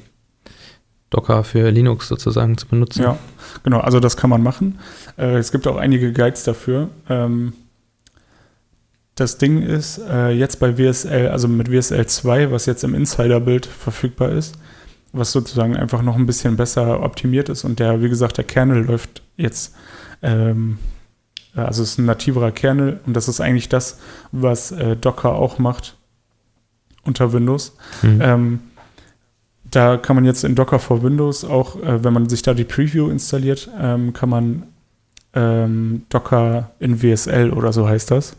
Docker 1.10 1.44
für 1.44 1.70
Linux 1.72 2.08
sozusagen 2.08 2.58
zu 2.58 2.68
benutzen. 2.68 3.04
Ja, 3.04 3.18
genau, 3.64 3.82
also 3.82 4.00
das 4.00 4.16
kann 4.16 4.30
man 4.30 4.42
machen. 4.42 4.80
Äh, 5.18 5.36
es 5.36 5.52
gibt 5.52 5.68
auch 5.68 5.76
einige 5.76 6.14
Guides 6.14 6.44
dafür. 6.44 6.88
Ähm, 7.10 7.52
das 9.16 9.38
Ding 9.38 9.62
ist, 9.62 9.98
äh, 9.98 10.30
jetzt 10.30 10.62
bei 10.62 10.78
WSL, 10.78 11.28
also 11.28 11.50
mit 11.50 11.70
WSL 11.70 12.06
2, 12.06 12.52
was 12.52 12.66
jetzt 12.66 12.86
im 12.86 12.96
Insider-Bild 12.96 13.66
verfügbar 13.66 14.32
ist, 14.32 14.56
was 15.12 15.34
sozusagen 15.34 15.76
einfach 15.76 16.02
noch 16.02 16.16
ein 16.16 16.26
bisschen 16.26 16.56
besser 16.56 17.04
optimiert 17.04 17.50
ist 17.50 17.66
und 17.66 17.78
der, 17.80 18.02
wie 18.02 18.08
gesagt, 18.10 18.38
der 18.38 18.46
Kernel 18.46 18.86
läuft 18.86 19.22
jetzt, 19.36 19.76
ähm, 20.22 20.78
also 21.56 21.84
es 21.84 21.92
ist 21.92 21.98
ein 22.00 22.06
nativerer 22.06 22.52
Kernel 22.52 23.00
und 23.06 23.14
das 23.14 23.28
ist 23.28 23.40
eigentlich 23.40 23.70
das, 23.70 24.00
was 24.32 24.72
äh, 24.72 24.96
Docker 24.96 25.36
auch 25.36 25.60
macht 25.60 25.96
unter 27.04 27.34
Windows. 27.34 27.76
Hm. 28.02 28.22
Ähm, 28.22 28.60
da 29.70 29.98
kann 29.98 30.16
man 30.16 30.26
jetzt 30.26 30.44
in 30.44 30.56
Docker 30.56 30.80
for 30.80 31.04
Windows 31.04 31.44
auch, 31.44 31.82
äh, 31.82 32.04
wenn 32.04 32.14
man 32.14 32.30
sich 32.30 32.42
da 32.42 32.54
die 32.54 32.64
Preview 32.64 33.10
installiert, 33.10 33.70
ähm, 33.80 34.14
kann 34.14 34.30
man 34.30 34.64
ähm, 35.34 36.04
Docker 36.10 36.72
in 36.80 37.02
WSL 37.02 37.52
oder 37.52 37.74
so 37.74 37.88
heißt 37.88 38.12
das. 38.12 38.36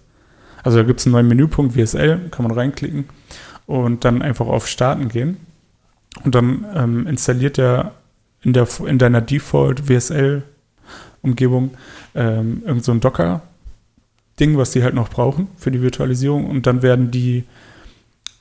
Also 0.63 0.79
da 0.79 0.85
gibt 0.85 1.01
es 1.01 1.07
einen 1.07 1.13
neuen 1.13 1.29
Menüpunkt 1.29 1.77
WSL, 1.77 2.29
kann 2.31 2.47
man 2.47 2.57
reinklicken 2.57 3.05
und 3.67 4.05
dann 4.05 4.23
einfach 4.23 4.47
auf 4.47 4.67
Starten 4.67 5.09
gehen. 5.09 5.37
Und 6.25 6.35
dann 6.35 6.65
ähm, 6.75 7.07
installiert 7.07 7.59
er 7.59 7.93
in, 8.43 8.53
der, 8.53 8.67
in 8.87 8.99
deiner 8.99 9.21
Default 9.21 9.89
WSL-Umgebung 11.25 11.71
ähm, 12.15 12.63
irgend 12.67 12.85
so 12.85 12.93
ein 12.93 13.01
Docker-Ding, 13.01 14.57
was 14.57 14.71
die 14.73 14.83
halt 14.83 14.95
noch 14.95 15.09
brauchen 15.09 15.49
für 15.57 15.71
die 15.71 15.83
Virtualisierung. 15.83 16.47
Und 16.47 16.67
dann 16.67 16.83
werden 16.83 17.11
die 17.11 17.45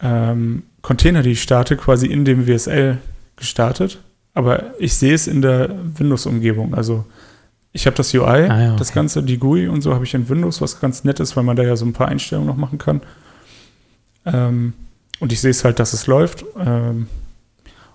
ähm, 0.01 0.63
Container, 0.81 1.23
die 1.23 1.31
ich 1.31 1.41
starte, 1.41 1.77
quasi 1.77 2.07
in 2.07 2.25
dem 2.25 2.47
WSL 2.47 2.97
gestartet. 3.35 3.99
Aber 4.33 4.79
ich 4.79 4.95
sehe 4.95 5.13
es 5.13 5.27
in 5.27 5.41
der 5.41 5.69
Windows-Umgebung. 5.97 6.73
Also 6.73 7.05
ich 7.71 7.85
habe 7.85 7.95
das 7.95 8.13
UI, 8.13 8.21
Ah 8.23 8.61
ja, 8.61 8.75
das 8.75 8.89
okay. 8.89 8.99
Ganze, 8.99 9.23
die 9.23 9.37
GUI 9.37 9.67
und 9.67 9.81
so 9.81 9.93
habe 9.93 10.03
ich 10.03 10.13
in 10.13 10.29
Windows, 10.29 10.61
was 10.61 10.79
ganz 10.79 11.03
nett 11.03 11.19
ist, 11.19 11.35
weil 11.35 11.43
man 11.43 11.55
da 11.55 11.63
ja 11.63 11.75
so 11.75 11.85
ein 11.85 11.93
paar 11.93 12.07
Einstellungen 12.07 12.47
noch 12.47 12.57
machen 12.57 12.77
kann. 12.77 13.01
Ähm, 14.25 14.73
und 15.19 15.31
ich 15.31 15.41
sehe 15.41 15.51
es 15.51 15.63
halt, 15.63 15.79
dass 15.79 15.93
es 15.93 16.07
läuft. 16.07 16.45
Ähm, 16.59 17.07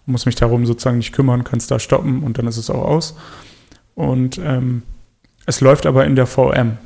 und 0.06 0.12
muss 0.12 0.26
mich 0.26 0.36
darum 0.36 0.64
sozusagen 0.66 0.98
nicht 0.98 1.12
kümmern, 1.12 1.44
kann 1.44 1.58
es 1.58 1.66
da 1.66 1.78
stoppen 1.78 2.22
und 2.22 2.38
dann 2.38 2.46
ist 2.46 2.56
es 2.56 2.70
auch 2.70 2.84
aus. 2.84 3.14
Und 3.98 4.38
ähm, 4.38 4.82
es 5.44 5.60
läuft 5.60 5.84
aber 5.84 6.04
in 6.06 6.14
der 6.14 6.26
VM. 6.28 6.78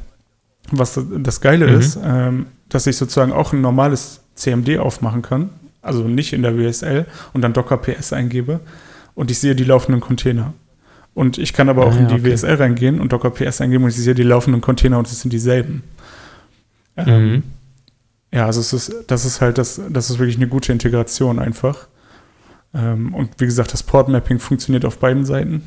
Was 0.71 0.99
das 1.19 1.43
Geile 1.43 1.67
Mhm. 1.67 1.79
ist, 1.79 1.99
ähm, 2.03 2.47
dass 2.71 2.87
ich 2.87 2.97
sozusagen 2.97 3.33
auch 3.33 3.53
ein 3.53 3.61
normales 3.61 4.23
CMD 4.35 4.79
aufmachen 4.79 5.21
kann, 5.21 5.51
also 5.83 6.05
nicht 6.05 6.33
in 6.33 6.41
der 6.41 6.57
WSL 6.57 7.05
und 7.35 7.43
dann 7.43 7.53
Docker 7.53 7.77
PS 7.77 8.15
eingebe 8.15 8.61
und 9.15 9.31
ich 9.31 9.39
sehe 9.41 9.55
die 9.55 9.65
laufenden 9.65 10.01
Container. 10.01 10.55
Und 11.13 11.37
ich 11.37 11.53
kann 11.53 11.69
aber 11.69 11.85
auch 11.85 11.93
Ah, 11.95 11.99
in 11.99 12.09
die 12.09 12.15
okay. 12.15 12.33
WSL 12.33 12.55
reingehen 12.55 12.99
und 12.99 13.13
Docker 13.13 13.29
PS 13.31 13.61
eingeben 13.61 13.85
und 13.85 13.91
ich 13.91 13.97
sehe 13.97 14.15
die 14.15 14.23
laufenden 14.23 14.63
Container 14.63 14.99
und 14.99 15.07
es 15.07 15.21
sind 15.21 15.33
dieselben. 15.35 15.83
Ähm, 16.97 17.31
Mhm. 17.33 17.43
ja, 18.33 18.47
also 18.47 18.61
es 18.61 18.73
ist, 18.73 18.95
das 19.09 19.27
ist 19.27 19.43
halt, 19.43 19.59
das, 19.59 19.79
das 19.91 20.09
ist 20.09 20.19
wirklich 20.19 20.37
eine 20.37 20.49
gute 20.49 20.73
Integration 20.73 21.39
einfach. 21.39 21.89
Ähm, 22.75 23.13
und 23.13 23.33
wie 23.39 23.45
gesagt, 23.45 23.75
das 23.75 23.83
Port-Mapping 23.83 24.39
funktioniert 24.39 24.87
auf 24.87 24.97
beiden 24.97 25.27
Seiten. 25.27 25.63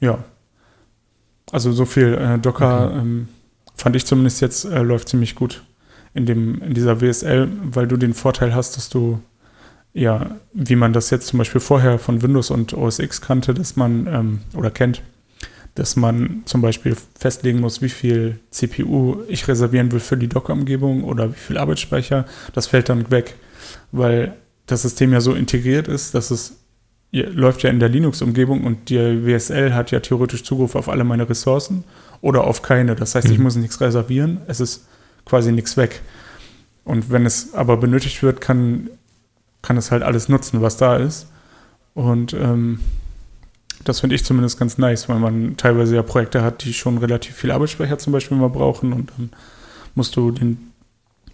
Ja. 0.00 0.24
Also 1.52 1.72
so 1.72 1.84
viel 1.84 2.14
äh, 2.14 2.38
Docker 2.38 2.86
Okay. 2.88 2.98
ähm, 2.98 3.28
fand 3.76 3.94
ich 3.94 4.06
zumindest 4.06 4.40
jetzt 4.40 4.64
äh, 4.64 4.82
läuft 4.82 5.08
ziemlich 5.08 5.34
gut 5.34 5.62
in, 6.14 6.26
dem, 6.26 6.60
in 6.62 6.74
dieser 6.74 7.00
WSL, 7.00 7.48
weil 7.62 7.86
du 7.86 7.96
den 7.96 8.14
Vorteil 8.14 8.54
hast, 8.54 8.76
dass 8.76 8.88
du 8.88 9.20
ja, 9.92 10.36
wie 10.52 10.76
man 10.76 10.92
das 10.92 11.08
jetzt 11.08 11.28
zum 11.28 11.38
Beispiel 11.38 11.60
vorher 11.60 11.98
von 11.98 12.20
Windows 12.20 12.50
und 12.50 12.74
OS 12.74 12.98
X 12.98 13.22
kannte, 13.22 13.54
dass 13.54 13.76
man 13.76 14.06
ähm, 14.06 14.40
oder 14.54 14.70
kennt, 14.70 15.02
dass 15.74 15.96
man 15.96 16.42
zum 16.44 16.60
Beispiel 16.60 16.94
festlegen 17.18 17.60
muss, 17.60 17.80
wie 17.80 17.88
viel 17.88 18.38
CPU 18.50 19.22
ich 19.28 19.48
reservieren 19.48 19.92
will 19.92 20.00
für 20.00 20.18
die 20.18 20.28
Docker-Umgebung 20.28 21.02
oder 21.02 21.30
wie 21.30 21.38
viel 21.38 21.56
Arbeitsspeicher. 21.56 22.26
Das 22.52 22.66
fällt 22.66 22.90
dann 22.90 23.10
weg, 23.10 23.36
weil 23.90 24.36
das 24.66 24.82
System 24.82 25.12
ja 25.14 25.22
so 25.22 25.32
integriert 25.32 25.88
ist, 25.88 26.14
dass 26.14 26.30
es 26.30 26.58
läuft 27.12 27.62
ja 27.62 27.70
in 27.70 27.80
der 27.80 27.88
Linux-Umgebung 27.88 28.64
und 28.64 28.88
die 28.90 28.98
WSL 29.26 29.72
hat 29.74 29.90
ja 29.90 30.00
theoretisch 30.00 30.42
Zugriff 30.44 30.74
auf 30.74 30.88
alle 30.88 31.04
meine 31.04 31.28
Ressourcen 31.28 31.84
oder 32.20 32.44
auf 32.44 32.62
keine. 32.62 32.94
Das 32.96 33.14
heißt, 33.14 33.30
ich 33.30 33.38
Mhm. 33.38 33.44
muss 33.44 33.56
nichts 33.56 33.80
reservieren, 33.80 34.40
es 34.46 34.60
ist 34.60 34.86
quasi 35.24 35.52
nichts 35.52 35.76
weg. 35.76 36.02
Und 36.84 37.10
wenn 37.10 37.26
es 37.26 37.54
aber 37.54 37.76
benötigt 37.78 38.22
wird, 38.22 38.40
kann, 38.40 38.90
kann 39.62 39.76
es 39.76 39.90
halt 39.90 40.02
alles 40.02 40.28
nutzen, 40.28 40.62
was 40.62 40.76
da 40.76 40.96
ist. 40.96 41.26
Und 41.94 42.32
ähm, 42.34 42.80
das 43.84 44.00
finde 44.00 44.14
ich 44.16 44.24
zumindest 44.24 44.58
ganz 44.58 44.78
nice, 44.78 45.08
weil 45.08 45.18
man 45.18 45.56
teilweise 45.56 45.96
ja 45.96 46.02
Projekte 46.02 46.42
hat, 46.42 46.64
die 46.64 46.72
schon 46.74 46.98
relativ 46.98 47.34
viel 47.34 47.50
Arbeitsspeicher 47.50 47.98
zum 47.98 48.12
Beispiel 48.12 48.36
mal 48.36 48.50
brauchen 48.50 48.92
und 48.92 49.10
dann 49.16 49.30
musst 49.94 50.16
du 50.16 50.30
den, 50.30 50.72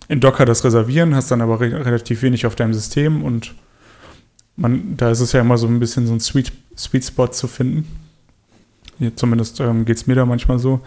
in 0.09 0.21
Docker 0.21 0.45
das 0.45 0.63
reservieren, 0.65 1.15
hast 1.15 1.31
dann 1.31 1.41
aber 1.41 1.61
re 1.61 1.85
relativ 1.85 2.23
wenig 2.23 2.47
auf 2.47 2.55
deinem 2.55 2.75
System 2.75 3.23
und 3.25 3.55
man, 4.57 4.97
da 4.97 5.11
ist 5.11 5.21
es 5.21 5.33
ja 5.33 5.41
immer 5.41 5.59
so 5.59 5.67
ein 5.67 5.81
bisschen 5.81 6.07
so 6.07 6.13
ein 6.13 6.21
Sweet, 6.21 6.53
Sweet 6.77 7.05
Spot 7.05 7.29
zu 7.29 7.47
finden. 7.49 7.87
Ja, 8.99 9.11
zumindest 9.15 9.61
ähm, 9.61 9.85
geht 9.85 9.97
es 9.97 10.07
mir 10.07 10.15
da 10.15 10.27
manchmal 10.27 10.59
so, 10.59 10.81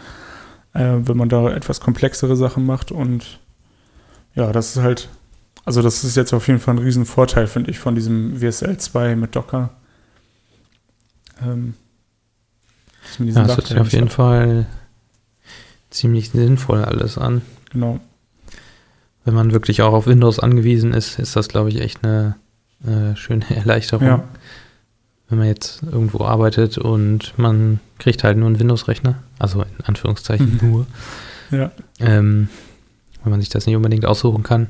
äh, 0.74 0.93
wenn 1.01 1.17
man 1.17 1.29
da 1.29 1.50
etwas 1.53 1.81
komplexere 1.81 2.36
Sachen 2.36 2.65
macht 2.65 2.91
und 2.91 3.39
ja, 4.36 4.51
das 4.51 4.75
ist 4.75 4.84
halt, 4.84 5.10
also 5.65 5.81
das 5.81 6.03
ist 6.03 6.15
jetzt 6.15 6.34
auf 6.34 6.48
jeden 6.48 6.60
Fall 6.60 6.75
ein 6.75 6.79
Riesenvorteil, 6.79 7.48
finde 7.48 7.72
ich, 7.72 7.79
von 7.79 7.95
diesem 7.95 8.41
WSL 8.41 8.77
2 8.77 9.15
mit 9.15 9.36
Docker. 9.36 9.72
Ähm, 11.41 11.74
Ja, 13.19 13.43
das 13.43 13.57
hört 13.57 13.67
sich 13.67 13.77
auf 13.79 13.91
jeden 13.91 14.05
hat. 14.07 14.13
Fall 14.13 14.65
ziemlich 15.89 16.29
sinnvoll 16.31 16.84
alles 16.84 17.17
an. 17.17 17.41
Genau. 17.72 18.00
Wenn 19.24 19.34
man 19.34 19.53
wirklich 19.53 19.81
auch 19.81 19.93
auf 19.93 20.07
Windows 20.07 20.39
angewiesen 20.39 20.93
ist, 20.93 21.17
ist 21.19 21.36
das, 21.36 21.48
glaube 21.48 21.69
ich, 21.69 21.81
echt 21.81 22.03
eine 22.03 22.36
äh, 22.88 23.15
schöne 23.15 23.46
Erleichterung. 23.56 24.08
Ja. 24.08 24.24
Wenn 25.27 25.39
man 25.39 25.48
jetzt 25.48 25.82
irgendwo 25.84 26.24
arbeitet 26.24 26.77
und 26.77 27.34
man 27.38 27.80
kriegt 27.98 28.24
halt 28.24 28.38
nur 28.38 28.48
einen 28.48 28.60
Windows-Rechner, 28.60 29.15
also 29.39 29.62
in 29.63 29.86
Anführungszeichen 29.86 30.60
Mhm. 30.62 30.70
nur, 30.72 30.88
Ja. 31.51 31.72
ähm, 32.00 32.50
wenn 33.24 33.32
man 33.32 33.39
sich 33.39 33.50
das 33.50 33.65
nicht 33.65 33.75
unbedingt 33.75 34.06
aussuchen 34.06 34.44
kann, 34.44 34.68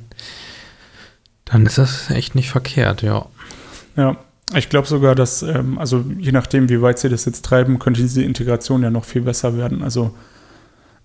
dann 1.44 1.66
ist 1.66 1.78
das 1.78 2.10
echt 2.10 2.36
nicht 2.36 2.50
verkehrt, 2.50 3.02
ja. 3.02 3.26
Ja, 3.98 4.16
ich 4.56 4.70
glaube 4.70 4.88
sogar, 4.88 5.14
dass, 5.16 5.42
ähm, 5.44 5.78
also 5.78 6.06
je 6.20 6.32
nachdem, 6.32 6.70
wie 6.70 6.82
weit 6.82 7.00
sie 7.00 7.10
das 7.10 7.26
jetzt 7.26 7.44
treiben, 7.46 7.78
könnte 7.80 8.02
diese 8.02 8.24
Integration 8.24 8.82
ja 8.84 8.90
noch 8.90 9.06
viel 9.06 9.22
besser 9.24 9.58
werden. 9.58 9.84
Also 9.84 10.14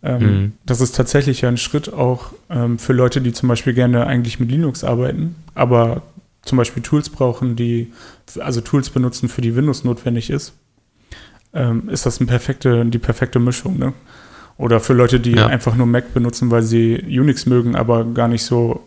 ähm, 0.02 0.22
Mhm. 0.22 0.52
das 0.64 0.80
ist 0.80 0.94
tatsächlich 0.96 1.42
ja 1.42 1.48
ein 1.50 1.58
Schritt 1.58 1.92
auch 1.92 2.32
ähm, 2.48 2.78
für 2.78 2.92
Leute, 2.94 3.20
die 3.20 3.32
zum 3.32 3.48
Beispiel 3.50 3.74
gerne 3.74 4.06
eigentlich 4.06 4.40
mit 4.40 4.50
Linux 4.50 4.82
arbeiten, 4.82 5.34
aber 5.54 6.02
zum 6.42 6.58
Beispiel 6.58 6.82
Tools 6.82 7.10
brauchen, 7.10 7.56
die, 7.56 7.92
also 8.38 8.60
Tools 8.60 8.90
benutzen, 8.90 9.28
für 9.28 9.40
die 9.40 9.54
Windows 9.56 9.84
notwendig 9.84 10.30
ist, 10.30 10.54
ähm, 11.52 11.88
ist 11.88 12.06
das 12.06 12.18
perfekte, 12.18 12.84
die 12.86 12.98
perfekte 12.98 13.38
Mischung, 13.38 13.78
ne? 13.78 13.92
Oder 14.56 14.80
für 14.80 14.92
Leute, 14.92 15.20
die 15.20 15.32
Ja. 15.32 15.46
einfach 15.46 15.74
nur 15.74 15.86
Mac 15.86 16.12
benutzen, 16.12 16.50
weil 16.50 16.62
sie 16.62 16.96
Unix 17.18 17.46
mögen, 17.46 17.74
aber 17.76 18.04
gar 18.04 18.28
nicht 18.28 18.44
so, 18.44 18.86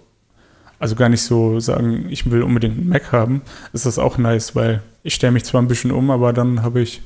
also 0.80 0.96
gar 0.96 1.10
nicht 1.10 1.24
so 1.24 1.60
sagen, 1.60 2.06
ich 2.10 2.30
will 2.30 2.44
unbedingt 2.44 2.78
einen 2.78 2.90
Mac 2.90 3.12
haben, 3.12 3.42
ist 3.74 3.86
das 3.86 3.98
auch 3.98 4.18
nice, 4.18 4.56
weil 4.56 4.82
ich 5.02 5.16
stelle 5.16 5.34
mich 5.34 5.46
zwar 5.46 5.62
ein 5.62 5.68
bisschen 5.68 5.92
um, 5.92 6.12
aber 6.12 6.32
dann 6.32 6.62
habe 6.62 6.82
ich 6.82 7.02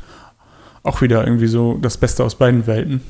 auch 0.84 1.02
wieder 1.02 1.26
irgendwie 1.26 1.48
so 1.48 1.78
das 1.82 1.98
Beste 1.98 2.24
aus 2.24 2.36
beiden 2.36 2.68
Welten. 2.68 3.02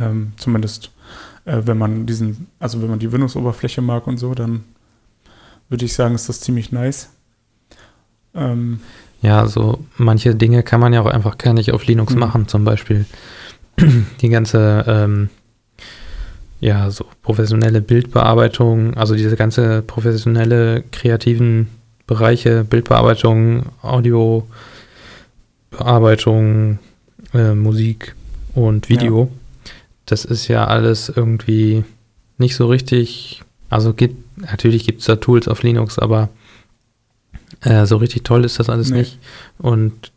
Ähm, 0.00 0.32
zumindest, 0.36 0.90
äh, 1.44 1.60
wenn 1.64 1.78
man 1.78 2.06
diesen, 2.06 2.48
also 2.58 2.82
wenn 2.82 2.90
man 2.90 2.98
die 2.98 3.12
Windows-Oberfläche 3.12 3.80
mag 3.82 4.06
und 4.06 4.16
so, 4.18 4.34
dann 4.34 4.64
würde 5.68 5.84
ich 5.84 5.94
sagen, 5.94 6.14
ist 6.14 6.28
das 6.28 6.40
ziemlich 6.40 6.72
nice. 6.72 7.10
Ähm, 8.34 8.80
Ja, 9.22 9.46
so 9.46 9.78
manche 9.96 10.34
Dinge 10.34 10.62
kann 10.62 10.80
man 10.80 10.92
ja 10.92 11.00
auch 11.00 11.06
einfach 11.06 11.38
gar 11.38 11.54
nicht 11.54 11.72
auf 11.72 11.86
Linux 11.86 12.12
Mhm. 12.14 12.20
machen, 12.20 12.48
zum 12.48 12.64
Beispiel 12.64 13.06
die 14.20 14.28
ganze, 14.28 14.84
ähm, 14.86 15.30
ja, 16.60 16.90
so 16.90 17.06
professionelle 17.22 17.80
Bildbearbeitung, 17.80 18.94
also 18.94 19.14
diese 19.14 19.36
ganze 19.36 19.82
professionelle 19.82 20.82
kreativen 20.92 21.68
Bereiche, 22.06 22.64
Bildbearbeitung, 22.64 23.66
Audiobearbeitung, 23.82 26.78
äh, 27.32 27.54
Musik 27.54 28.14
und 28.54 28.88
Video. 28.88 29.30
Das 30.06 30.24
ist 30.24 30.48
ja 30.48 30.66
alles 30.66 31.08
irgendwie 31.08 31.84
nicht 32.38 32.56
so 32.56 32.66
richtig, 32.66 33.42
also 33.74 33.92
gibt, 33.92 34.16
natürlich 34.40 34.84
gibt 34.84 35.00
es 35.00 35.06
da 35.06 35.16
Tools 35.16 35.48
auf 35.48 35.62
Linux, 35.62 35.98
aber 35.98 36.28
Äh, 37.60 37.86
so 37.86 37.96
richtig 37.98 38.24
toll 38.24 38.44
ist 38.44 38.58
das 38.58 38.68
alles 38.68 38.90
Nee. 38.90 38.98
nicht. 38.98 39.18
Und 39.58 40.12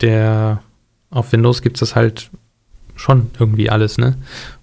der 0.00 0.62
auf 1.10 1.32
Windows 1.32 1.62
gibt 1.62 1.76
es 1.76 1.80
das 1.80 1.96
halt 1.96 2.30
schon 2.94 3.30
irgendwie 3.38 3.70
alles, 3.70 3.98
ne? 3.98 4.16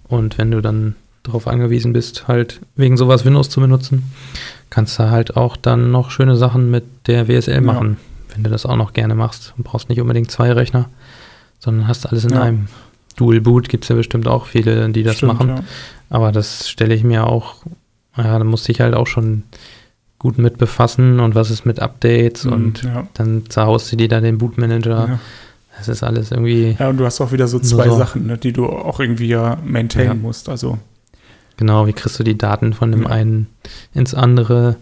Und 0.04 0.38
wenn 0.38 0.50
du 0.50 0.60
dann 0.62 0.94
darauf 1.22 1.46
angewiesen 1.48 1.92
bist, 1.92 2.28
halt 2.28 2.60
wegen 2.76 2.96
sowas 2.96 3.24
Windows 3.24 3.50
zu 3.50 3.60
benutzen, 3.60 4.04
kannst 4.70 4.98
du 4.98 5.10
halt 5.10 5.36
auch 5.36 5.56
dann 5.56 5.90
noch 5.90 6.10
schöne 6.10 6.36
Sachen 6.36 6.70
mit 6.70 6.84
der 7.08 7.26
WSL 7.28 7.54
Ja. 7.56 7.60
machen, 7.60 7.96
wenn 8.32 8.44
du 8.44 8.50
das 8.50 8.64
auch 8.64 8.76
noch 8.76 8.92
gerne 8.92 9.14
machst. 9.14 9.52
Du 9.56 9.62
brauchst 9.62 9.88
nicht 9.88 10.00
unbedingt 10.00 10.30
zwei 10.30 10.52
Rechner, 10.52 10.88
sondern 11.58 11.88
hast 11.88 12.06
alles 12.06 12.24
in 12.24 12.30
Ja. 12.34 12.42
einem. 12.42 12.68
Dual 13.16 13.40
Boot 13.40 13.68
gibt 13.68 13.84
es 13.84 13.88
ja 13.88 13.96
bestimmt 13.96 14.26
auch 14.28 14.46
viele, 14.46 14.88
die 14.90 15.02
das 15.02 15.16
Stimmt, 15.16 15.32
machen. 15.34 15.48
Ja. 15.48 15.64
Aber 16.10 16.32
das 16.32 16.68
stelle 16.68 16.94
ich 16.94 17.04
mir 17.04 17.26
auch, 17.26 17.56
ja, 18.16 18.38
da 18.38 18.44
musste 18.44 18.72
ich 18.72 18.80
halt 18.80 18.94
auch 18.94 19.06
schon 19.06 19.42
gut 20.18 20.38
mit 20.38 20.56
befassen 20.58 21.20
und 21.20 21.34
was 21.34 21.50
ist 21.50 21.66
mit 21.66 21.80
Updates 21.80 22.46
und 22.46 22.82
Mhm, 22.82 22.88
ja. 22.88 23.06
dann 23.14 23.42
zerhaust 23.48 23.92
du 23.92 23.96
dir 23.96 24.08
da 24.08 24.20
den 24.20 24.38
Bootmanager. 24.38 25.08
Ja. 25.08 25.20
Das 25.76 25.88
ist 25.88 26.02
alles 26.04 26.30
irgendwie, 26.30 26.76
ja, 26.78 26.88
und 26.88 26.98
du 26.98 27.04
hast 27.04 27.20
auch 27.20 27.32
wieder 27.32 27.48
so 27.48 27.58
zwei 27.58 27.88
so. 27.88 27.96
Sachen, 27.98 28.26
ne, 28.26 28.38
die 28.38 28.52
du 28.52 28.66
auch 28.66 29.00
irgendwie 29.00 29.26
ja 29.26 29.58
maintainen 29.64 30.06
Ja. 30.08 30.14
musst. 30.14 30.48
Also, 30.48 30.78
genau, 31.56 31.86
wie 31.88 31.92
kriegst 31.92 32.18
du 32.18 32.22
die 32.22 32.38
Daten 32.38 32.72
von 32.72 32.92
dem 32.92 33.06
einen 33.08 33.48
ins 33.92 34.14
andere, 34.14 34.76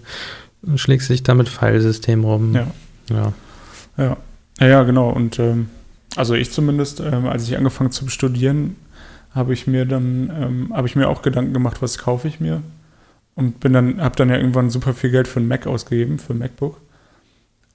schlägst 0.76 1.08
dich 1.08 1.22
da 1.22 1.34
mit 1.34 1.48
Filesystem 1.48 2.24
rum. 2.24 2.54
Ja. 2.54 2.66
Ja. 3.10 3.32
ja. 3.96 4.16
Ja, 4.60 4.66
ja, 4.68 4.82
genau. 4.84 5.08
Und 5.08 5.38
ähm, 5.38 5.70
also 6.14 6.34
ich 6.34 6.52
zumindest, 6.52 7.00
ähm, 7.00 7.26
als 7.26 7.48
ich 7.48 7.56
angefangen 7.56 7.90
zu 7.90 8.06
studieren, 8.08 8.76
habe 9.34 9.54
ich 9.54 9.66
mir 9.66 9.86
dann, 9.86 10.30
ähm, 10.38 10.72
habe 10.76 10.86
ich 10.86 10.94
mir 10.94 11.08
auch 11.08 11.22
Gedanken 11.22 11.54
gemacht, 11.54 11.78
was 11.80 11.96
kaufe 11.98 12.28
ich 12.28 12.38
mir. 12.38 12.62
Und 13.34 13.60
bin 13.60 13.72
dann, 13.72 14.00
habe 14.00 14.16
dann 14.16 14.28
ja 14.28 14.36
irgendwann 14.36 14.70
super 14.70 14.92
viel 14.92 15.10
Geld 15.10 15.26
für 15.26 15.40
ein 15.40 15.48
Mac 15.48 15.66
ausgegeben, 15.66 16.18
für 16.18 16.34
ein 16.34 16.38
MacBook. 16.38 16.80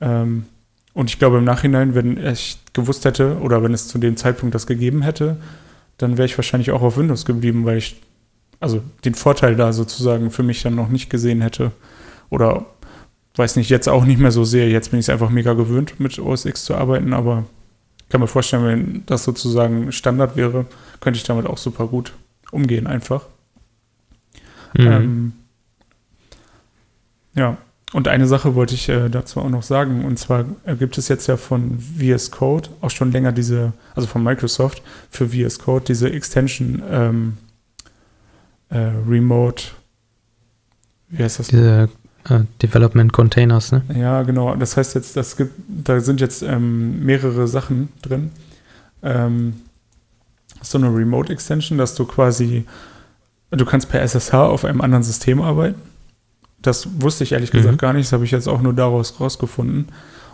Ähm, 0.01 0.45
und 0.93 1.09
ich 1.09 1.19
glaube 1.19 1.37
im 1.37 1.43
Nachhinein, 1.43 1.95
wenn 1.95 2.23
ich 2.23 2.59
gewusst 2.73 3.05
hätte 3.05 3.37
oder 3.39 3.63
wenn 3.63 3.73
es 3.73 3.87
zu 3.87 3.97
dem 3.97 4.17
Zeitpunkt 4.17 4.55
das 4.55 4.67
gegeben 4.67 5.01
hätte, 5.01 5.37
dann 5.97 6.17
wäre 6.17 6.25
ich 6.25 6.37
wahrscheinlich 6.37 6.71
auch 6.71 6.81
auf 6.81 6.97
Windows 6.97 7.25
geblieben, 7.25 7.65
weil 7.65 7.77
ich 7.77 8.01
also 8.59 8.81
den 9.05 9.15
Vorteil 9.15 9.55
da 9.55 9.73
sozusagen 9.73 10.31
für 10.31 10.43
mich 10.43 10.63
dann 10.63 10.75
noch 10.75 10.89
nicht 10.89 11.09
gesehen 11.09 11.41
hätte. 11.41 11.71
Oder 12.29 12.65
weiß 13.35 13.55
nicht, 13.55 13.69
jetzt 13.69 13.87
auch 13.87 14.05
nicht 14.05 14.19
mehr 14.19 14.31
so 14.31 14.43
sehr. 14.43 14.69
Jetzt 14.69 14.89
bin 14.89 14.99
ich 14.99 15.05
es 15.05 15.09
einfach 15.09 15.29
mega 15.29 15.53
gewöhnt, 15.53 15.99
mit 15.99 16.17
OS 16.19 16.45
X 16.45 16.65
zu 16.65 16.75
arbeiten, 16.75 17.13
aber 17.13 17.45
ich 17.99 18.09
kann 18.09 18.21
mir 18.21 18.27
vorstellen, 18.27 18.65
wenn 18.65 19.03
das 19.05 19.23
sozusagen 19.23 19.91
Standard 19.91 20.35
wäre, 20.35 20.65
könnte 20.99 21.17
ich 21.17 21.23
damit 21.23 21.45
auch 21.45 21.57
super 21.57 21.87
gut 21.87 22.13
umgehen 22.51 22.87
einfach. 22.87 23.25
Mhm. 24.73 24.87
Ähm, 24.87 25.33
ja, 27.37 27.57
und 27.93 28.09
eine 28.09 28.27
Sache 28.27 28.55
wollte 28.55 28.75
ich 28.75 28.89
äh, 28.89 29.09
dazu 29.09 29.39
auch 29.39 29.49
noch 29.49 29.63
sagen, 29.63 30.03
und 30.03 30.19
zwar 30.19 30.43
gibt 30.77 30.97
es 30.97 31.07
jetzt 31.07 31.27
ja 31.27 31.37
von 31.37 31.79
VS 31.79 32.31
Code 32.31 32.69
auch 32.81 32.89
schon 32.89 33.13
länger 33.13 33.31
diese, 33.31 33.71
also 33.95 34.07
von 34.07 34.23
Microsoft 34.23 34.81
für 35.09 35.29
VS 35.29 35.59
Code 35.59 35.85
diese 35.87 36.11
Extension 36.11 36.83
ähm, 36.91 37.37
äh, 38.69 38.91
Remote, 39.07 39.63
wie 41.09 41.23
heißt 41.23 41.39
das? 41.39 41.47
Diese 41.47 41.89
äh, 42.25 42.39
Development 42.61 43.13
Containers, 43.13 43.71
ne? 43.71 43.83
Ja, 43.95 44.23
genau. 44.23 44.53
Das 44.55 44.75
heißt 44.75 44.95
jetzt, 44.95 45.15
das 45.15 45.37
gibt, 45.37 45.53
da 45.67 46.01
sind 46.01 46.19
jetzt 46.19 46.43
ähm, 46.43 47.05
mehrere 47.05 47.47
Sachen 47.47 47.87
drin. 48.01 48.31
Ähm, 49.01 49.61
so 50.61 50.77
eine 50.77 50.93
Remote 50.93 51.31
Extension, 51.31 51.77
dass 51.77 51.95
du 51.95 52.03
quasi, 52.03 52.65
du 53.51 53.65
kannst 53.65 53.89
per 53.89 54.01
SSH 54.01 54.33
auf 54.33 54.65
einem 54.65 54.81
anderen 54.81 55.03
System 55.03 55.41
arbeiten. 55.41 55.81
Das 56.61 57.01
wusste 57.01 57.23
ich 57.23 57.31
ehrlich 57.33 57.51
gesagt 57.51 57.73
Mhm. 57.73 57.77
gar 57.77 57.93
nicht. 57.93 58.07
Das 58.07 58.13
habe 58.13 58.25
ich 58.25 58.31
jetzt 58.31 58.47
auch 58.47 58.61
nur 58.61 58.73
daraus 58.73 59.19
rausgefunden. 59.19 59.87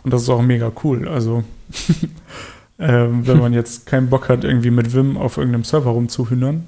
Und 0.03 0.13
das 0.13 0.23
ist 0.23 0.29
auch 0.29 0.41
mega 0.41 0.71
cool. 0.83 1.07
Also, 1.07 1.43
ähm, 2.79 3.25
wenn 3.27 3.39
man 3.39 3.53
jetzt 3.53 3.85
keinen 3.85 4.09
Bock 4.09 4.29
hat, 4.29 4.43
irgendwie 4.43 4.71
mit 4.71 4.93
Vim 4.93 5.17
auf 5.17 5.37
irgendeinem 5.37 5.63
Server 5.63 5.91
rumzuhühnern, 5.91 6.65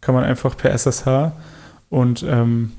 kann 0.00 0.14
man 0.14 0.24
einfach 0.24 0.56
per 0.56 0.70
SSH 0.72 1.32
und 1.90 2.24
ähm, 2.28 2.72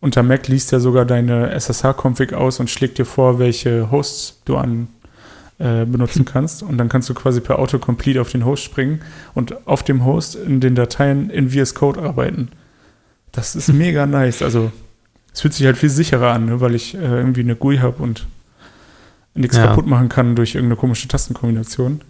unter 0.00 0.22
Mac 0.22 0.46
liest 0.48 0.72
er 0.72 0.80
sogar 0.80 1.04
deine 1.06 1.50
SSH-Config 1.52 2.34
aus 2.34 2.60
und 2.60 2.68
schlägt 2.68 2.98
dir 2.98 3.06
vor, 3.06 3.38
welche 3.38 3.90
Hosts 3.90 4.42
du 4.44 4.56
an 4.56 4.88
äh, 5.58 5.86
benutzen 5.86 6.24
kannst. 6.26 6.62
Und 6.62 6.76
dann 6.78 6.88
kannst 6.88 7.08
du 7.08 7.14
quasi 7.14 7.40
per 7.40 7.58
Autocomplete 7.58 8.20
auf 8.20 8.30
den 8.30 8.44
Host 8.44 8.62
springen 8.62 9.00
und 9.34 9.66
auf 9.66 9.82
dem 9.82 10.04
Host 10.04 10.34
in 10.34 10.60
den 10.60 10.74
Dateien 10.74 11.30
in 11.30 11.48
VS 11.50 11.74
Code 11.74 12.02
arbeiten. 12.02 12.50
Das 13.32 13.56
ist 13.56 13.72
mega 13.72 14.04
nice. 14.06 14.42
Also 14.42 14.70
es 15.36 15.42
fühlt 15.42 15.52
sich 15.52 15.66
halt 15.66 15.76
viel 15.76 15.90
sicherer 15.90 16.32
an, 16.32 16.46
ne? 16.46 16.62
weil 16.62 16.74
ich 16.74 16.94
äh, 16.94 16.98
irgendwie 16.98 17.42
eine 17.42 17.56
GUI 17.56 17.76
habe 17.76 18.02
und 18.02 18.24
nichts 19.34 19.58
Ja. 19.58 19.66
kaputt 19.66 19.86
machen 19.86 20.08
kann 20.08 20.34
durch 20.34 20.54
irgendeine 20.54 20.80
komische 20.80 21.08
Tastenkombination. 21.08 22.00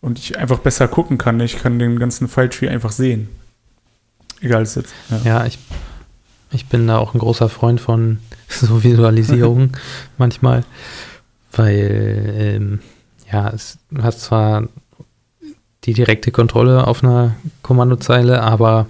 Und 0.00 0.18
ich 0.18 0.36
einfach 0.36 0.58
besser 0.58 0.88
gucken 0.88 1.16
kann. 1.16 1.38
Ich 1.38 1.62
kann 1.62 1.78
den 1.78 1.96
ganzen 1.96 2.26
File-Tree 2.26 2.68
einfach 2.68 2.90
sehen. 2.90 3.28
Egal, 4.40 4.64
ist 4.64 4.74
jetzt. 4.74 4.92
Ja. 5.10 5.20
Ja, 5.24 5.46
ich, 5.46 5.60
ich 6.50 6.66
bin 6.66 6.88
da 6.88 6.98
auch 6.98 7.14
ein 7.14 7.20
großer 7.20 7.48
Freund 7.48 7.80
von 7.80 8.18
so 8.48 8.82
Visualisierungen 8.82 9.70
manchmal, 10.18 10.64
weil 11.52 12.34
ähm, 12.36 12.80
ja, 13.32 13.48
es, 13.50 13.78
du 13.92 14.02
hast 14.02 14.22
zwar 14.22 14.64
die 15.84 15.92
direkte 15.92 16.32
Kontrolle 16.32 16.88
auf 16.88 17.04
einer 17.04 17.36
Kommandozeile, 17.62 18.42
aber 18.42 18.88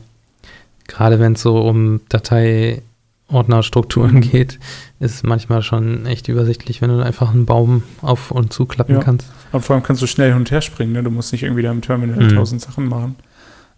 gerade 0.89 1.19
wenn 1.21 1.35
es 1.35 1.43
so 1.43 1.59
um 1.61 2.01
Dateiordnerstrukturen 2.09 2.94
Mhm. 3.31 4.21
geht, 4.21 4.59
ist 5.01 5.25
manchmal 5.25 5.63
schon 5.63 6.07
echt 6.07 6.29
übersichtlich, 6.29 6.81
wenn 6.83 6.91
du 6.91 7.03
einfach 7.05 7.31
einen 7.33 7.47
Baum 7.47 7.83
auf 8.03 8.31
und 8.31 8.53
zuklappen 8.53 8.97
Ja. 8.97 9.01
kannst. 9.03 9.27
Und 9.53 9.63
vor 9.65 9.75
allem 9.75 9.83
kannst 9.83 10.03
du 10.03 10.07
schnell 10.07 10.29
hin 10.29 10.37
und 10.39 10.51
her 10.51 10.61
springen, 10.61 10.93
ne? 10.93 11.03
Du 11.03 11.11
musst 11.11 11.33
nicht 11.33 11.43
irgendwie 11.43 11.63
da 11.63 11.71
im 11.71 11.81
Terminal 11.83 12.23
Mhm. 12.23 12.35
tausend 12.37 12.61
Sachen 12.61 12.87
machen. 12.89 13.17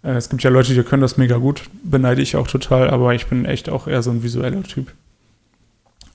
Äh, 0.02 0.12
es 0.12 0.28
gibt 0.28 0.42
ja 0.42 0.50
Leute, 0.50 0.74
die 0.74 0.82
können 0.82 1.02
das 1.02 1.16
mega 1.16 1.37
gut, 1.37 1.62
beneide 1.85 2.22
ich 2.22 2.37
auch 2.37 2.46
total, 2.48 2.90
aber 2.90 3.14
ich 3.14 3.26
bin 3.26 3.44
echt 3.44 3.68
auch 3.68 3.87
eher 3.87 4.02
so 4.02 4.11
ein 4.11 4.22
visueller 4.22 4.62
Typ. 4.62 4.92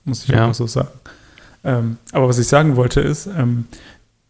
Muss 0.03 0.23
ich 0.23 0.29
Ja. 0.29 0.43
einfach 0.43 0.55
so 0.55 0.67
sagen. 0.67 0.89
Ähm, 1.63 1.97
aber 2.11 2.27
was 2.27 2.39
ich 2.39 2.47
sagen 2.47 2.75
wollte 2.75 3.01
ist, 3.01 3.27
ähm, 3.27 3.65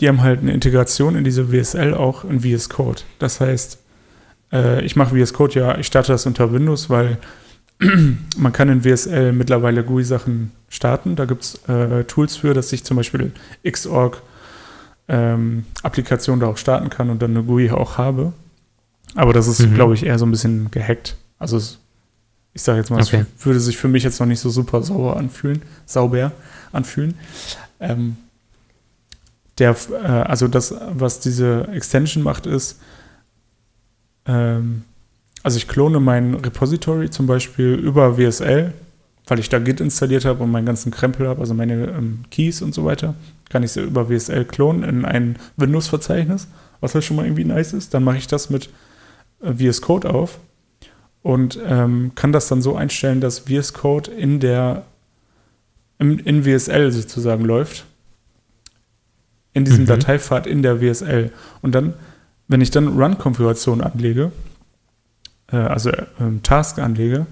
die 0.01 0.07
haben 0.09 0.21
halt 0.21 0.41
eine 0.41 0.51
Integration 0.53 1.15
in 1.15 1.23
diese 1.23 1.51
WSL 1.51 1.93
auch 1.93 2.23
in 2.25 2.41
VS 2.41 2.69
Code. 2.69 3.01
Das 3.19 3.39
heißt, 3.39 3.77
äh, 4.51 4.83
ich 4.83 4.95
mache 4.95 5.15
VS 5.15 5.33
Code 5.33 5.57
ja, 5.59 5.77
ich 5.77 5.87
starte 5.87 6.11
das 6.11 6.25
unter 6.25 6.51
Windows, 6.51 6.89
weil 6.89 7.17
man 8.37 8.53
kann 8.53 8.69
in 8.69 8.83
WSL 8.85 9.33
mittlerweile 9.33 9.83
GUI-Sachen 9.83 10.51
starten. 10.69 11.15
Da 11.15 11.25
gibt 11.25 11.43
es 11.43 11.55
äh, 11.67 12.03
Tools 12.05 12.35
für, 12.35 12.53
dass 12.53 12.71
ich 12.73 12.83
zum 12.83 12.97
Beispiel 12.97 13.31
Xorg 13.69 14.21
ähm, 15.07 15.65
Applikation 15.83 16.39
da 16.39 16.47
auch 16.47 16.57
starten 16.57 16.89
kann 16.89 17.09
und 17.09 17.21
dann 17.21 17.31
eine 17.31 17.43
GUI 17.43 17.71
auch 17.71 17.97
habe. 17.97 18.33
Aber 19.15 19.33
das 19.33 19.47
ist, 19.47 19.59
Mhm. 19.59 19.73
glaube 19.73 19.93
ich, 19.95 20.05
eher 20.05 20.17
so 20.19 20.25
ein 20.25 20.31
bisschen 20.31 20.69
gehackt. 20.71 21.17
Also 21.39 21.57
es, 21.57 21.79
ich 22.53 22.61
sage 22.61 22.77
jetzt 22.79 22.91
mal, 22.91 23.01
Okay. 23.01 23.25
es 23.37 23.45
würde 23.45 23.59
sich 23.59 23.77
für 23.77 23.87
mich 23.87 24.03
jetzt 24.03 24.19
noch 24.19 24.27
nicht 24.27 24.39
so 24.39 24.49
super 24.49 24.83
sauber 24.83 25.17
anfühlen, 25.17 25.61
sauber 25.85 26.31
anfühlen. 26.71 27.15
Ähm, 27.79 28.15
der, 29.57 29.75
äh, 29.91 30.05
also 30.05 30.47
das, 30.47 30.73
was 30.93 31.19
diese 31.19 31.67
Extension 31.73 32.23
macht, 32.23 32.45
ist, 32.45 32.79
ähm, 34.25 34.83
also 35.43 35.57
ich 35.57 35.67
klone 35.67 35.99
mein 35.99 36.35
Repository 36.35 37.09
zum 37.09 37.27
Beispiel 37.27 37.73
über 37.73 38.17
WSL, 38.17 38.73
weil 39.27 39.39
ich 39.39 39.49
da 39.49 39.59
Git 39.59 39.79
installiert 39.81 40.25
habe 40.25 40.43
und 40.43 40.51
meinen 40.51 40.65
ganzen 40.65 40.91
Krempel 40.91 41.27
habe, 41.27 41.41
also 41.41 41.53
meine 41.53 41.87
ähm, 41.87 42.25
Keys 42.29 42.61
und 42.61 42.73
so 42.73 42.85
weiter, 42.85 43.15
kann 43.49 43.63
ich 43.63 43.71
sie 43.71 43.81
über 43.81 44.09
WSL 44.09 44.45
klonen 44.45 44.83
in 44.83 45.05
ein 45.05 45.37
Windows-Verzeichnis, 45.57 46.47
was 46.79 46.93
halt 46.93 47.03
schon 47.03 47.17
mal 47.17 47.25
irgendwie 47.25 47.45
nice 47.45 47.73
ist. 47.73 47.93
Dann 47.93 48.03
mache 48.03 48.17
ich 48.17 48.27
das 48.27 48.49
mit 48.49 48.69
äh, 49.41 49.53
VS 49.53 49.81
Code 49.81 50.09
auf 50.09 50.39
und 51.23 51.59
ähm, 51.65 52.11
kann 52.15 52.31
das 52.31 52.47
dann 52.47 52.61
so 52.61 52.75
einstellen, 52.75 53.21
dass 53.21 53.39
VS 53.39 53.73
Code 53.73 54.11
in 54.11 54.39
der 54.39 54.85
im, 55.99 56.17
in 56.19 56.45
WSL 56.45 56.91
sozusagen 56.91 57.45
läuft. 57.45 57.85
In 59.53 59.65
diesem 59.65 59.83
Mhm. 59.83 59.87
Dateipfad 59.87 60.47
in 60.47 60.61
der 60.61 60.81
WSL. 60.81 61.31
Und 61.61 61.75
dann, 61.75 61.93
wenn 62.47 62.61
ich 62.61 62.71
dann 62.71 62.87
Run-Konfiguration 62.99 63.81
anlege, 63.81 64.31
äh, 65.51 65.57
also 65.57 65.89
äh, 65.89 66.05
Task 66.43 66.79
anlege, 66.79 67.25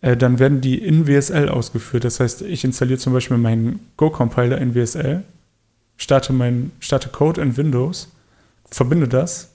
äh, 0.00 0.16
dann 0.16 0.38
werden 0.38 0.60
die 0.60 0.78
in 0.78 1.06
WSL 1.06 1.48
ausgeführt. 1.48 2.04
Das 2.04 2.20
heißt, 2.20 2.42
ich 2.42 2.64
installiere 2.64 2.98
zum 2.98 3.12
Beispiel 3.12 3.38
meinen 3.38 3.80
Go-Compiler 3.96 4.58
in 4.58 4.74
WSL, 4.74 5.22
starte, 5.96 6.32
mein, 6.32 6.72
starte 6.80 7.08
Code 7.08 7.40
in 7.40 7.56
Windows, 7.56 8.12
verbinde 8.70 9.08
das 9.08 9.50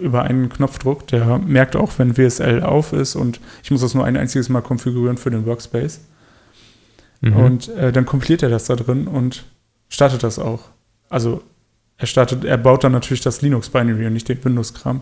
über 0.00 0.22
einen 0.22 0.48
Knopfdruck, 0.48 1.06
der 1.08 1.38
merkt 1.38 1.76
auch, 1.76 1.92
wenn 1.98 2.16
WSL 2.16 2.62
auf 2.62 2.92
ist 2.92 3.16
und 3.16 3.40
ich 3.62 3.70
muss 3.70 3.82
das 3.82 3.94
nur 3.94 4.04
ein 4.04 4.16
einziges 4.16 4.48
Mal 4.48 4.62
konfigurieren 4.62 5.18
für 5.18 5.30
den 5.30 5.46
Workspace. 5.46 6.00
Mhm. 7.20 7.36
Und 7.36 7.68
äh, 7.68 7.92
dann 7.92 8.06
kompiliert 8.06 8.42
er 8.42 8.48
das 8.48 8.64
da 8.64 8.76
drin 8.76 9.06
und 9.06 9.44
startet 9.88 10.22
das 10.22 10.38
auch. 10.38 10.70
Also 11.08 11.42
er 11.96 12.06
startet, 12.06 12.44
er 12.44 12.58
baut 12.58 12.84
dann 12.84 12.92
natürlich 12.92 13.20
das 13.20 13.42
Linux-Binary 13.42 14.06
und 14.06 14.12
nicht 14.12 14.28
den 14.28 14.44
Windows-Kram. 14.44 15.00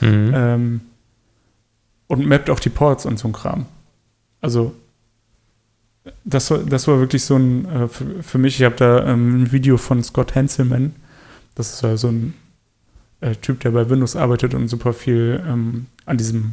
mhm. 0.00 0.32
Ähm, 0.34 0.80
und 2.08 2.26
mappt 2.26 2.50
auch 2.50 2.60
die 2.60 2.70
Ports 2.70 3.06
und 3.06 3.18
so 3.18 3.28
ein 3.28 3.32
Kram. 3.32 3.66
Also 4.40 4.74
das 6.24 6.50
war, 6.50 6.58
das 6.58 6.86
war 6.88 7.00
wirklich 7.00 7.24
so 7.24 7.36
ein, 7.36 7.64
äh, 7.66 7.88
für, 7.88 8.22
für, 8.22 8.38
mich, 8.38 8.60
ich 8.60 8.64
habe 8.64 8.76
da 8.76 9.04
ähm, 9.06 9.42
ein 9.42 9.52
Video 9.52 9.76
von 9.76 10.02
Scott 10.02 10.34
Hanselman, 10.34 10.94
das 11.54 11.74
ist 11.74 11.82
ja 11.82 11.96
so 11.96 12.08
ein 12.08 12.34
äh, 13.20 13.34
Typ, 13.34 13.60
der 13.60 13.70
bei 13.70 13.88
Windows 13.88 14.14
arbeitet 14.14 14.54
und 14.54 14.68
super 14.68 14.92
viel 14.92 15.42
ähm, 15.46 15.86
an, 16.04 16.16
diesem, 16.16 16.50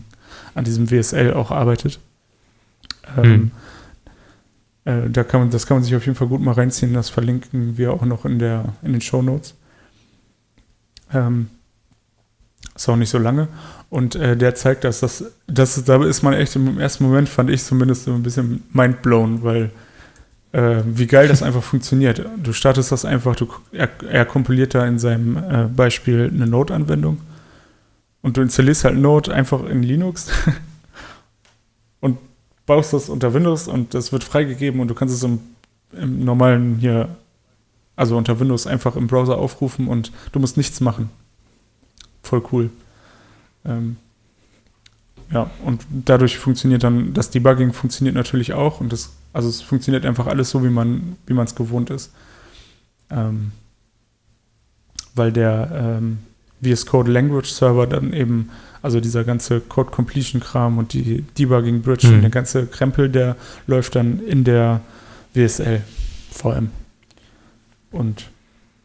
an 0.56 0.64
diesem 0.64 0.90
WSL 0.90 1.34
auch 1.34 1.52
arbeitet. 1.52 2.00
Ähm, 3.18 3.52
hm. 4.86 5.06
äh, 5.06 5.10
da 5.10 5.24
kann 5.24 5.42
man, 5.42 5.50
das 5.52 5.68
kann 5.68 5.78
man 5.78 5.84
sich 5.84 5.96
auf 5.96 6.06
jeden 6.06 6.18
Fall 6.18 6.28
gut 6.28 6.42
mal 6.42 6.54
reinziehen, 6.54 6.94
das 6.94 7.10
verlinken 7.10 7.78
wir 7.78 7.94
auch 7.94 8.06
noch 8.06 8.26
in, 8.26 8.40
der, 8.40 8.74
in 8.82 8.94
den 8.94 9.02
Show 9.02 9.22
Notes. 9.22 9.56
Ähm, 11.14 11.50
ist 12.76 12.90
auch 12.90 12.96
nicht 12.96 13.10
so 13.10 13.20
lange. 13.20 13.50
Und 13.94 14.16
äh, 14.16 14.36
der 14.36 14.56
zeigt, 14.56 14.86
dass 14.86 15.02
das, 15.02 15.24
das, 15.46 15.84
da 15.84 16.04
ist 16.04 16.24
man 16.24 16.34
echt 16.34 16.56
im 16.56 16.80
ersten 16.80 17.04
Moment, 17.04 17.30
fand 17.30 17.52
ich 17.52 17.64
zumindest 17.64 18.08
ein 18.08 18.24
bisschen 18.24 18.64
mindblown, 18.74 19.44
weil 19.44 19.70
äh, 20.52 20.82
wie 20.84 21.06
geil 21.06 21.28
das 21.28 21.44
einfach 21.44 21.62
funktioniert. 21.62 22.26
Du 22.42 22.54
startest 22.54 22.92
das 22.92 23.06
einfach, 23.06 23.36
du, 23.36 23.48
er, 23.72 23.90
er 24.10 24.26
kompiliert 24.26 24.74
da 24.74 24.84
in 24.88 24.98
seinem 24.98 25.38
äh, 25.38 25.68
Beispiel 25.68 26.32
eine 26.34 26.48
Node-Anwendung 26.48 27.22
und 28.24 28.36
du 28.36 28.42
installierst 28.42 28.84
halt 28.84 28.98
Node 28.98 29.32
einfach 29.32 29.64
in 29.64 29.84
Linux 29.84 30.32
und 32.00 32.18
baust 32.66 32.94
das 32.94 33.10
unter 33.10 33.36
Windows 33.36 33.68
und 33.68 33.94
das 33.94 34.12
wird 34.12 34.24
freigegeben 34.24 34.82
und 34.82 34.88
du 34.88 34.96
kannst 34.96 35.14
es 35.14 35.22
im, 35.22 35.40
im 35.92 36.26
normalen 36.26 36.78
hier, 36.80 37.10
also 37.96 38.18
unter 38.18 38.40
Windows 38.40 38.66
einfach 38.66 38.96
im 38.96 39.06
Browser 39.06 39.38
aufrufen 39.38 39.88
und 39.88 40.12
du 40.32 40.40
musst 40.40 40.58
nichts 40.58 40.82
machen. 40.82 41.12
Voll 42.24 42.42
cool. 42.52 42.72
Ähm, 43.66 43.98
ja, 45.32 45.50
und 45.66 45.86
dadurch 45.90 46.38
funktioniert 46.38 46.84
dann, 46.84 47.14
das 47.14 47.32
Debugging 47.32 47.74
funktioniert 47.74 48.16
natürlich 48.16 48.54
auch 48.54 48.82
und 48.82 48.94
das, 48.94 49.14
also 49.32 49.50
es 49.50 49.62
funktioniert 49.62 50.06
einfach 50.06 50.28
alles 50.28 50.50
so, 50.50 50.64
wie 50.64 50.70
man 50.70 51.16
wie 51.26 51.38
es 51.40 51.56
gewohnt 51.56 51.90
ist. 51.90 52.12
Ähm, 53.10 53.52
weil 55.16 55.32
der 55.32 56.00
ähm, 56.02 56.20
VS 56.62 56.86
Code 56.86 57.12
Language 57.12 57.50
Server 57.50 57.88
dann 57.88 58.14
eben, 58.14 58.50
also 58.82 59.00
dieser 59.00 59.24
ganze 59.24 59.60
Code 59.60 59.92
Completion 59.92 60.42
Kram 60.42 60.78
und 60.78 60.94
die 60.94 61.24
Debugging 61.38 61.82
Bridge 61.82 62.08
mhm. 62.08 62.16
und 62.16 62.22
der 62.22 62.30
ganze 62.30 62.66
Krempel, 62.68 63.10
der 63.10 63.36
läuft 63.68 63.96
dann 63.96 64.20
in 64.20 64.44
der 64.44 64.82
WSL 65.34 65.82
VM. 66.32 66.70
Und 67.92 68.30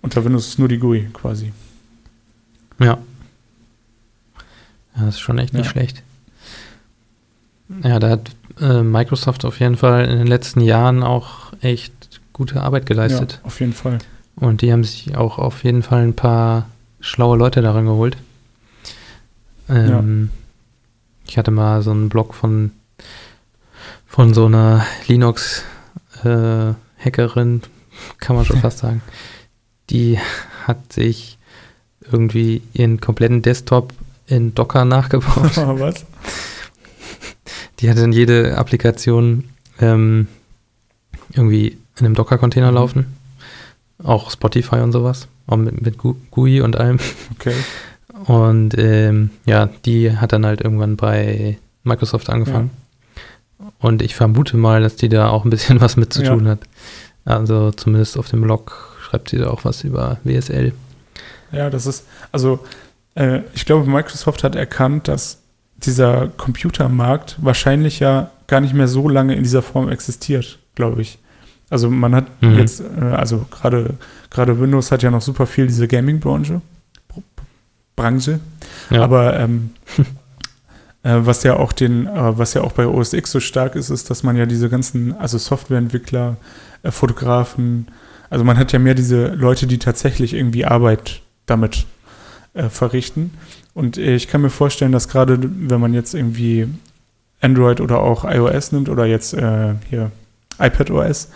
unter 0.02 0.24
Windows 0.24 0.48
ist 0.48 0.58
nur 0.58 0.68
die 0.68 0.78
GUI 0.78 1.08
quasi. 1.12 1.52
Ja. 2.78 2.98
Ja, 4.98 5.06
das 5.06 5.16
ist 5.16 5.20
schon 5.20 5.38
echt 5.38 5.54
nicht 5.54 5.66
ja. 5.66 5.70
schlecht. 5.70 6.02
Ja, 7.82 7.98
da 7.98 8.10
hat 8.10 8.30
äh, 8.60 8.82
Microsoft 8.82 9.44
auf 9.44 9.60
jeden 9.60 9.76
Fall 9.76 10.06
in 10.06 10.18
den 10.18 10.26
letzten 10.26 10.60
Jahren 10.60 11.02
auch 11.02 11.52
echt 11.60 12.20
gute 12.32 12.62
Arbeit 12.62 12.86
geleistet. 12.86 13.40
Ja, 13.40 13.46
auf 13.46 13.60
jeden 13.60 13.72
Fall. 13.72 13.98
Und 14.36 14.62
die 14.62 14.72
haben 14.72 14.84
sich 14.84 15.16
auch 15.16 15.38
auf 15.38 15.64
jeden 15.64 15.82
Fall 15.82 16.02
ein 16.02 16.14
paar 16.14 16.68
schlaue 17.00 17.36
Leute 17.36 17.62
daran 17.62 17.86
geholt. 17.86 18.16
Ähm, 19.68 20.30
ja. 20.32 20.38
Ich 21.28 21.38
hatte 21.38 21.50
mal 21.50 21.82
so 21.82 21.90
einen 21.90 22.08
Blog 22.08 22.34
von, 22.34 22.70
von 24.06 24.32
so 24.34 24.46
einer 24.46 24.86
Linux-Hackerin, 25.06 27.62
äh, 27.62 27.66
kann 28.18 28.36
man 28.36 28.44
schon 28.44 28.58
fast 28.60 28.78
sagen. 28.78 29.02
Die 29.90 30.18
hat 30.66 30.92
sich 30.92 31.38
irgendwie 32.10 32.62
ihren 32.72 33.00
kompletten 33.00 33.42
Desktop 33.42 33.92
in 34.28 34.54
Docker 34.54 34.84
nachgebaut. 34.84 35.56
Was? 35.56 36.04
Die 37.80 37.90
hatte 37.90 38.02
dann 38.02 38.12
jede 38.12 38.56
Applikation 38.56 39.44
ähm, 39.80 40.28
irgendwie 41.32 41.78
in 41.98 42.06
einem 42.06 42.14
Docker-Container 42.14 42.70
mhm. 42.70 42.74
laufen. 42.74 43.16
Auch 44.02 44.30
Spotify 44.30 44.76
und 44.76 44.92
sowas. 44.92 45.28
Auch 45.46 45.56
mit, 45.56 45.80
mit 45.80 45.98
GUI 45.98 46.60
und 46.60 46.76
allem. 46.76 46.98
Okay. 47.38 47.54
Und 48.26 48.76
ähm, 48.76 49.30
ja, 49.46 49.66
die 49.84 50.16
hat 50.16 50.32
dann 50.32 50.44
halt 50.44 50.60
irgendwann 50.60 50.96
bei 50.96 51.58
Microsoft 51.84 52.28
angefangen. 52.28 52.70
Ja. 53.58 53.72
Und 53.78 54.02
ich 54.02 54.14
vermute 54.14 54.56
mal, 54.56 54.82
dass 54.82 54.96
die 54.96 55.08
da 55.08 55.28
auch 55.28 55.44
ein 55.44 55.50
bisschen 55.50 55.80
was 55.80 55.96
mit 55.96 56.12
zu 56.12 56.22
ja. 56.22 56.30
tun 56.30 56.48
hat. 56.48 56.60
Also 57.24 57.70
zumindest 57.72 58.18
auf 58.18 58.28
dem 58.28 58.40
Blog 58.40 58.96
schreibt 59.02 59.30
sie 59.30 59.38
da 59.38 59.50
auch 59.50 59.64
was 59.64 59.84
über 59.84 60.18
WSL. 60.24 60.72
Ja, 61.52 61.70
das 61.70 61.86
ist, 61.86 62.06
also 62.30 62.60
äh, 63.18 63.42
ich 63.54 63.66
glaube, 63.66 63.90
Microsoft 63.90 64.44
hat 64.44 64.54
erkannt, 64.54 65.08
dass 65.08 65.42
dieser 65.76 66.28
Computermarkt 66.28 67.36
wahrscheinlich 67.40 68.00
ja 68.00 68.30
gar 68.46 68.60
nicht 68.60 68.74
mehr 68.74 68.88
so 68.88 69.08
lange 69.08 69.34
in 69.34 69.42
dieser 69.42 69.62
Form 69.62 69.88
existiert, 69.88 70.58
glaube 70.74 71.02
ich. 71.02 71.18
Also 71.70 71.90
man 71.90 72.14
hat 72.14 72.26
mhm. 72.42 72.58
jetzt, 72.58 72.80
äh, 72.80 73.04
also 73.04 73.46
gerade 73.50 73.94
gerade 74.30 74.60
Windows 74.60 74.90
hat 74.90 75.02
ja 75.02 75.10
noch 75.10 75.20
super 75.20 75.46
viel 75.46 75.66
diese 75.66 75.86
Gaming-Branche, 75.86 76.60
Branche, 77.94 78.40
ja. 78.90 79.02
aber 79.02 79.38
ähm, 79.38 79.70
äh, 81.02 81.16
was 81.18 81.42
ja 81.42 81.56
auch 81.56 81.72
den, 81.72 82.06
äh, 82.06 82.38
was 82.38 82.54
ja 82.54 82.62
auch 82.62 82.72
bei 82.72 82.86
OS 82.86 83.12
X 83.12 83.32
so 83.32 83.40
stark 83.40 83.74
ist, 83.74 83.90
ist, 83.90 84.08
dass 84.10 84.22
man 84.22 84.36
ja 84.36 84.46
diese 84.46 84.68
ganzen, 84.68 85.16
also 85.16 85.36
Softwareentwickler, 85.36 86.36
äh, 86.82 86.90
Fotografen, 86.90 87.88
also 88.30 88.44
man 88.44 88.56
hat 88.56 88.72
ja 88.72 88.78
mehr 88.78 88.94
diese 88.94 89.28
Leute, 89.28 89.66
die 89.66 89.78
tatsächlich 89.78 90.34
irgendwie 90.34 90.64
Arbeit 90.64 91.22
damit 91.46 91.86
äh, 92.54 92.68
verrichten. 92.68 93.32
Und 93.74 93.98
äh, 93.98 94.14
ich 94.14 94.28
kann 94.28 94.40
mir 94.40 94.50
vorstellen, 94.50 94.92
dass 94.92 95.08
gerade 95.08 95.38
wenn 95.40 95.80
man 95.80 95.94
jetzt 95.94 96.14
irgendwie 96.14 96.68
Android 97.40 97.80
oder 97.80 98.00
auch 98.00 98.24
iOS 98.24 98.72
nimmt 98.72 98.88
oder 98.88 99.06
jetzt 99.06 99.34
äh, 99.34 99.74
hier 99.88 100.10
iPadOS, 100.58 101.30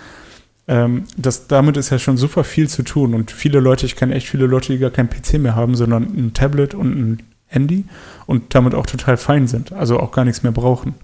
ähm, 0.68 1.05
das, 1.16 1.46
damit 1.48 1.77
ist 1.77 1.90
ja 1.90 1.98
schon 1.98 2.16
super 2.16 2.44
viel 2.44 2.68
zu 2.68 2.83
tun. 2.83 3.14
Und 3.14 3.31
viele 3.31 3.61
Leute, 3.61 3.87
ich 3.87 3.96
kenne 3.96 4.14
echt 4.14 4.29
viele 4.29 4.46
Leute, 4.46 4.72
die 4.72 4.79
gar 4.79 4.90
kein 4.90 5.09
PC 5.09 5.35
mehr 5.35 5.57
haben, 5.57 5.75
sondern 5.75 6.05
ein 6.05 6.35
Tablet 6.35 6.75
und 6.75 6.96
ein 6.96 7.22
Handy 7.46 7.85
und 8.27 8.55
damit 8.55 8.75
auch 8.75 8.87
total 8.87 9.16
fein 9.16 9.46
sind, 9.46 9.72
also 9.72 10.01
auch 10.01 10.11
gar 10.11 10.25
nichts 10.25 10.42
mehr 10.42 10.53
brauchen. 10.53 10.94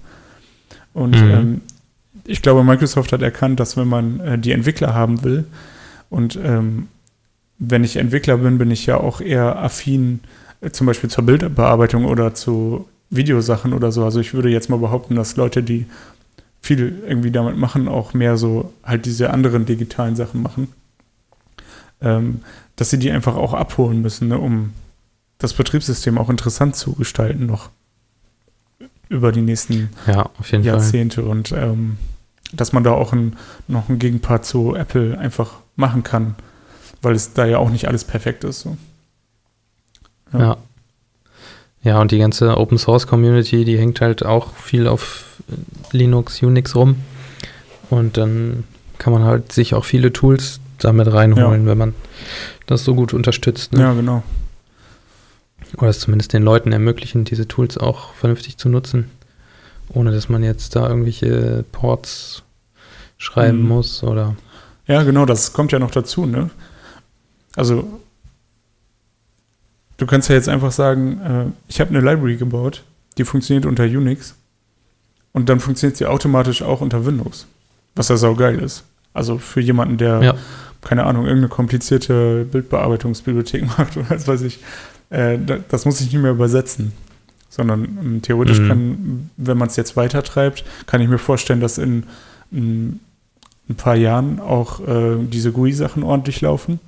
Und 0.95 1.21
mhm. 1.23 1.31
ähm, 1.31 1.61
ich 2.25 2.43
glaube, 2.43 2.65
Microsoft 2.65 3.13
hat 3.13 3.23
erkannt, 3.23 3.61
dass 3.61 3.77
wenn 3.77 3.89
man 3.89 4.21
äh, 4.21 4.39
die 4.39 4.53
Entwickler 4.53 4.95
haben 4.95 5.23
will 5.23 5.45
und 6.11 6.39
ähm, 6.43 6.89
wenn 7.59 7.85
ich 7.85 7.97
Entwickler 7.97 8.39
bin, 8.39 8.59
bin 8.59 8.71
ich 8.71 8.87
ja 8.87 8.99
auch 8.99 9.21
eher 9.21 9.59
affin 9.59 10.21
äh, 10.61 10.71
zum 10.71 10.87
Beispiel 10.87 11.11
zur 11.11 11.25
Bildbearbeitung 11.25 12.05
oder 12.05 12.35
zu 12.35 12.87
Videosachen 13.11 13.73
oder 13.73 13.93
so. 13.93 14.05
Also 14.05 14.21
ich 14.21 14.35
würde 14.35 14.51
jetzt 14.51 14.71
mal 14.71 14.79
behaupten, 14.79 15.17
dass 15.17 15.37
Leute, 15.37 15.63
die 15.63 15.87
viel 16.61 17.03
irgendwie 17.07 17.31
damit 17.31 17.57
machen, 17.57 17.89
auch 17.89 18.15
mehr 18.15 18.37
so 18.37 18.73
halt 18.83 19.07
diese 19.07 19.31
anderen 19.31 19.65
digitalen 19.67 20.17
Sachen 20.17 20.43
machen, 20.43 20.69
ähm, 22.01 22.41
dass 22.77 22.91
sie 22.91 22.99
die 22.99 23.11
einfach 23.11 23.37
auch 23.37 23.55
abholen 23.55 24.03
müssen, 24.03 24.29
ne, 24.29 24.39
um 24.39 24.73
das 25.39 25.55
Betriebssystem 25.55 26.19
auch 26.19 26.31
interessant 26.31 26.77
zu 26.77 26.95
gestalten 26.95 27.47
noch 27.47 27.71
über 29.09 29.33
die 29.33 29.41
nächsten 29.41 29.91
ja, 30.07 30.29
Jahrzehnte 30.51 31.23
Fall. 31.23 31.31
und 31.31 31.53
ähm, 31.53 31.97
dass 32.53 32.73
man 32.73 32.85
da 32.85 32.93
auch 32.93 33.13
ein, 33.13 33.37
noch 33.69 33.89
einen 33.89 33.99
Gegenpart 33.99 34.45
zu 34.45 34.75
Apple 34.75 35.17
einfach 35.19 35.55
machen 35.77 36.03
kann 36.03 36.35
weil 37.03 37.15
es 37.15 37.33
da 37.33 37.47
ja 37.47 37.59
auch 37.59 37.71
nicht 37.71 37.89
alles 37.89 38.05
perfekt 38.05 38.45
ist. 38.45 38.61
So. 38.61 38.77
Ja. 40.33 40.39
ja. 40.39 40.57
ja. 41.83 42.01
und 42.01 42.11
die 42.11 42.19
ganze 42.19 42.57
Open 42.57 42.79
Source 42.79 43.07
Community, 43.07 43.65
die 43.65 43.79
hängt 43.79 44.01
halt 44.01 44.25
auch 44.25 44.55
viel 44.55 44.87
auf 44.87 45.25
Linux, 45.93 46.43
Unix 46.43 46.75
rum. 46.75 46.97
Und 47.91 48.17
dann 48.17 48.65
kann 48.99 49.13
man 49.13 49.25
halt 49.25 49.53
sich 49.53 49.75
auch 49.75 49.85
viele 49.85 50.13
Tools 50.13 50.61
damit 50.79 51.13
reinholen, 51.13 51.63
ja. 51.63 51.71
wenn 51.71 51.79
man 51.79 51.95
das 52.67 52.85
so 52.85 52.95
gut 52.95 53.15
unterstützt. 53.15 53.73
Ne? 53.73 53.81
Ja, 53.81 53.93
genau. 53.95 54.23
Oder 55.77 55.89
es 55.89 56.01
zumindest 56.01 56.33
den 56.33 56.43
Leuten 56.43 56.73
ermöglichen, 56.73 57.25
diese 57.25 57.47
Tools 57.47 57.79
auch 57.79 58.15
vernünftig 58.15 58.57
zu 58.57 58.69
nutzen. 58.69 59.11
Ohne 59.91 60.13
dass 60.13 60.29
man 60.29 60.43
jetzt 60.43 60.77
da 60.77 60.89
irgendwelche 60.89 61.65
Ports 61.73 62.43
schreiben 63.17 63.63
mhm. 63.63 63.69
muss 63.69 64.03
oder. 64.03 64.37
Ja, 64.87 65.03
genau, 65.03 65.27
das 65.27 65.53
kommt 65.53 65.73
ja 65.73 65.79
noch 65.79 65.91
dazu, 65.91 66.27
ne? 66.27 66.51
Also, 67.59 68.01
du 69.97 70.07
kannst 70.07 70.29
ja 70.29 70.37
jetzt 70.37 70.49
einfach 70.49 70.71
sagen, 70.71 71.21
äh, 71.21 71.45
ich 71.69 71.81
habe 71.81 71.91
eine 71.91 71.99
Library 71.99 72.37
gebaut, 72.37 72.85
die 73.19 73.25
funktioniert 73.25 73.67
unter 73.67 73.83
Unix 73.83 74.37
und 75.33 75.49
dann 75.49 75.59
funktioniert 75.59 75.97
sie 75.97 76.07
automatisch 76.07 76.63
auch 76.63 76.83
unter 76.83 77.05
Windows, 77.05 77.49
was 77.97 78.11
ja 78.11 78.17
saugeil 78.17 78.61
ist. 78.61 78.85
Also 79.13 79.39
für 79.39 79.61
jemanden, 79.61 79.99
der, 79.99 80.23
ja. 80.23 80.35
keine 80.83 81.03
Ahnung, 81.03 81.25
irgendeine 81.25 81.49
komplizierte 81.49 82.45
Bildbearbeitungsbibliothek 82.45 83.67
macht 83.79 83.97
oder 83.97 84.09
was 84.11 84.29
weiß 84.29 84.43
ich, 84.43 84.61
äh, 85.11 85.37
das 85.69 85.85
muss 85.85 86.01
ich 86.01 86.13
nicht 86.13 86.23
mehr 86.23 86.31
übersetzen. 86.31 86.93
Sondern 87.51 87.85
ähm, 87.85 88.23
theoretisch 88.23 88.61
mhm. 88.61 88.69
kann, 88.69 89.31
wenn 89.37 89.59
man 89.59 89.67
es 89.67 89.75
jetzt 89.75 89.97
weitertreibt, 89.97 90.65
kann 90.87 91.01
ich 91.01 91.09
mir 91.09 91.19
vorstellen, 91.19 91.61
dass 91.61 91.79
in, 91.79 92.05
in 92.53 93.01
ein 93.69 93.75
paar 93.75 93.97
Jahren 93.97 94.39
auch 94.39 94.79
äh, 94.87 95.17
diese 95.23 95.51
GUI-Sachen 95.51 96.05
ordentlich 96.05 96.41
laufen 96.41 96.79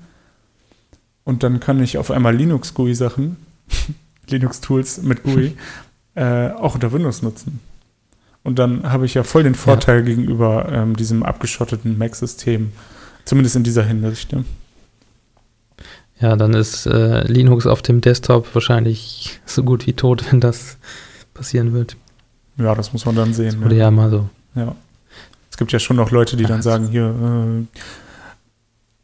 und 1.31 1.45
dann 1.45 1.61
kann 1.61 1.81
ich 1.81 1.97
auf 1.97 2.11
einmal 2.11 2.35
Linux-GUI-Sachen, 2.35 3.37
Linux-Tools 4.29 5.03
mit 5.03 5.23
GUI, 5.23 5.57
äh, 6.17 6.51
auch 6.51 6.75
unter 6.75 6.93
Windows 6.93 7.23
nutzen. 7.23 7.61
Und 8.43 8.59
dann 8.59 8.91
habe 8.91 9.07
ich 9.07 9.15
ja 9.15 9.23
voll 9.23 9.45
den 9.45 9.55
Vorteil 9.55 9.99
ja. 9.99 10.07
gegenüber 10.07 10.67
ähm, 10.73 10.97
diesem 10.97 11.23
abgeschotteten 11.23 11.97
Mac-System. 11.99 12.73
Zumindest 13.25 13.55
in 13.55 13.63
dieser 13.63 13.85
Hinsicht. 13.85 14.33
Ne? 14.33 14.45
Ja, 16.19 16.35
dann 16.35 16.53
ist 16.53 16.87
äh, 16.87 17.23
Linux 17.29 17.65
auf 17.65 17.81
dem 17.81 18.01
Desktop 18.01 18.53
wahrscheinlich 18.53 19.41
so 19.47 19.63
gut 19.63 19.87
wie 19.87 19.93
tot, 19.93 20.25
wenn 20.33 20.41
das 20.41 20.79
passieren 21.33 21.73
wird. 21.73 21.97
Ja, 22.57 22.75
das 22.75 22.93
muss 22.93 23.07
man 23.07 23.15
dann 23.15 23.35
sehen. 23.35 23.53
Das 23.53 23.61
wurde 23.61 23.77
ja, 23.77 23.85
ja 23.85 23.91
mal 23.93 24.11
so. 24.11 24.29
Ja. 24.57 24.75
Es 25.49 25.57
gibt 25.57 25.71
ja 25.71 25.79
schon 25.79 25.97
noch 25.97 26.11
Leute, 26.11 26.37
die 26.37 26.45
dann 26.45 26.63
sagen, 26.63 26.89
hier, 26.89 27.05
äh, 27.05 27.79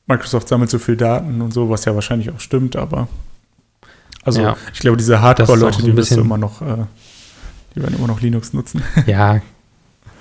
Microsoft 0.06 0.48
sammelt 0.48 0.70
so 0.70 0.78
viel 0.78 0.96
Daten 0.96 1.40
und 1.40 1.52
so, 1.52 1.68
was 1.68 1.84
ja 1.84 1.94
wahrscheinlich 1.94 2.30
auch 2.30 2.40
stimmt, 2.40 2.76
aber 2.76 3.08
also 4.26 4.40
ja. 4.40 4.56
ich 4.72 4.80
glaube, 4.80 4.96
diese 4.96 5.20
Hardcore-Leute, 5.20 5.80
so 5.80 5.86
die 5.86 5.96
wirst 5.96 6.12
immer 6.12 6.36
noch, 6.36 6.60
äh, 6.60 6.84
die 7.74 7.82
werden 7.82 7.96
immer 7.96 8.08
noch 8.08 8.20
Linux 8.20 8.52
nutzen. 8.52 8.82
Ja, 9.06 9.40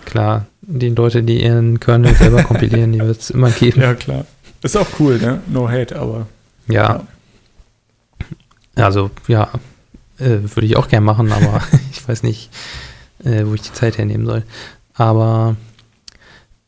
klar. 0.06 0.45
Die 0.62 0.89
Leute, 0.89 1.24
die 1.24 1.43
ihren 1.43 1.80
Kernel 1.80 2.13
selber 2.15 2.43
kompilieren, 2.43 2.91
die 2.91 3.00
wird 3.00 3.19
es 3.19 3.32
immer 3.32 3.50
geben. 3.50 3.82
Ja, 3.82 3.95
klar. 3.95 4.26
Ist 4.62 4.78
auch 4.78 4.88
cool, 5.00 5.17
ne? 5.19 5.41
No 5.48 5.69
hate, 5.69 6.00
aber. 6.00 6.28
Ja. 6.67 7.04
ja. 8.78 8.86
Also, 8.86 9.10
ja, 9.28 9.50
äh, 10.19 10.39
würde 10.41 10.65
ich 10.65 10.78
auch 10.78 10.88
gern 10.88 11.04
machen, 11.04 11.32
aber 11.32 11.62
ich 11.91 12.08
weiß 12.08 12.21
nicht, 12.21 12.52
äh, 13.24 13.43
wo 13.45 13.56
ich 13.56 13.62
die 13.62 13.74
Zeit 13.74 13.98
hernehmen 13.98 14.28
soll. 14.28 14.43
Aber 14.93 15.56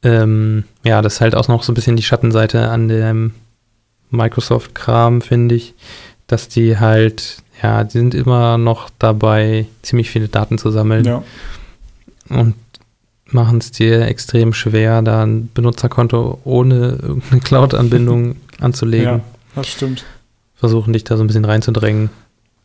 ähm, 0.04 0.64
ja, 0.84 1.02
das 1.02 1.16
ist 1.16 1.22
halt 1.22 1.36
auch 1.36 1.48
noch 1.48 1.64
so 1.64 1.72
ein 1.72 1.76
bisschen 1.76 1.96
die 1.96 2.04
Schattenseite 2.04 2.70
an 2.70 2.88
dem 2.88 3.34
Microsoft-Kram, 4.10 5.22
finde 5.22 5.56
ich, 5.56 5.74
dass 6.28 6.48
die 6.48 6.78
halt, 6.78 7.38
ja, 7.62 7.84
die 7.84 7.92
sind 7.92 8.16
immer 8.16 8.58
noch 8.58 8.90
dabei, 9.00 9.66
ziemlich 9.82 10.10
viele 10.10 10.28
Daten 10.28 10.58
zu 10.58 10.72
sammeln. 10.72 11.06
Ja. 11.06 11.24
Und 12.30 12.56
machen 13.26 13.58
es 13.58 13.72
dir 13.72 14.02
extrem 14.08 14.54
schwer, 14.54 15.02
da 15.02 15.24
ein 15.24 15.50
Benutzerkonto 15.54 16.40
ohne 16.44 16.98
irgendeine 17.02 17.42
Cloud-Anbindung 17.42 18.36
anzulegen. 18.60 19.06
Ja, 19.06 19.22
das 19.56 19.68
stimmt. 19.68 20.06
Versuchen 20.56 20.94
dich 20.94 21.04
da 21.04 21.18
so 21.18 21.24
ein 21.24 21.28
bisschen 21.28 21.46
reinzudrängen. 21.46 22.10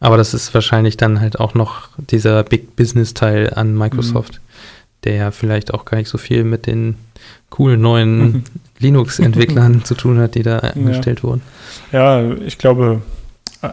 Aber 0.01 0.17
das 0.17 0.35
ist 0.35 0.53
wahrscheinlich 0.55 0.97
dann 0.97 1.21
halt 1.21 1.39
auch 1.39 1.55
noch 1.55 1.89
dieser 1.97 2.43
Big 2.43 2.75
Business-Teil 2.75 3.55
an 3.55 3.77
Microsoft, 3.77 4.35
mhm. 4.35 4.52
Der 5.05 5.15
ja 5.15 5.31
vielleicht 5.31 5.75
auch 5.75 5.85
gar 5.85 5.99
nicht 5.99 6.09
so 6.09 6.19
viel 6.19 6.45
mit 6.45 6.67
den 6.67 6.97
coolen 7.51 7.81
neuen. 7.81 8.45
Linux-Entwicklern 8.83 9.85
zu 9.85 9.95
tun 9.95 10.19
hat, 10.19 10.35
die 10.35 10.43
da 10.43 10.59
eingestellt 10.59 11.21
ja. 11.21 11.23
wurden. 11.23 11.43
Ja, 11.93 12.33
ich 12.33 12.59
glaube, 12.59 13.01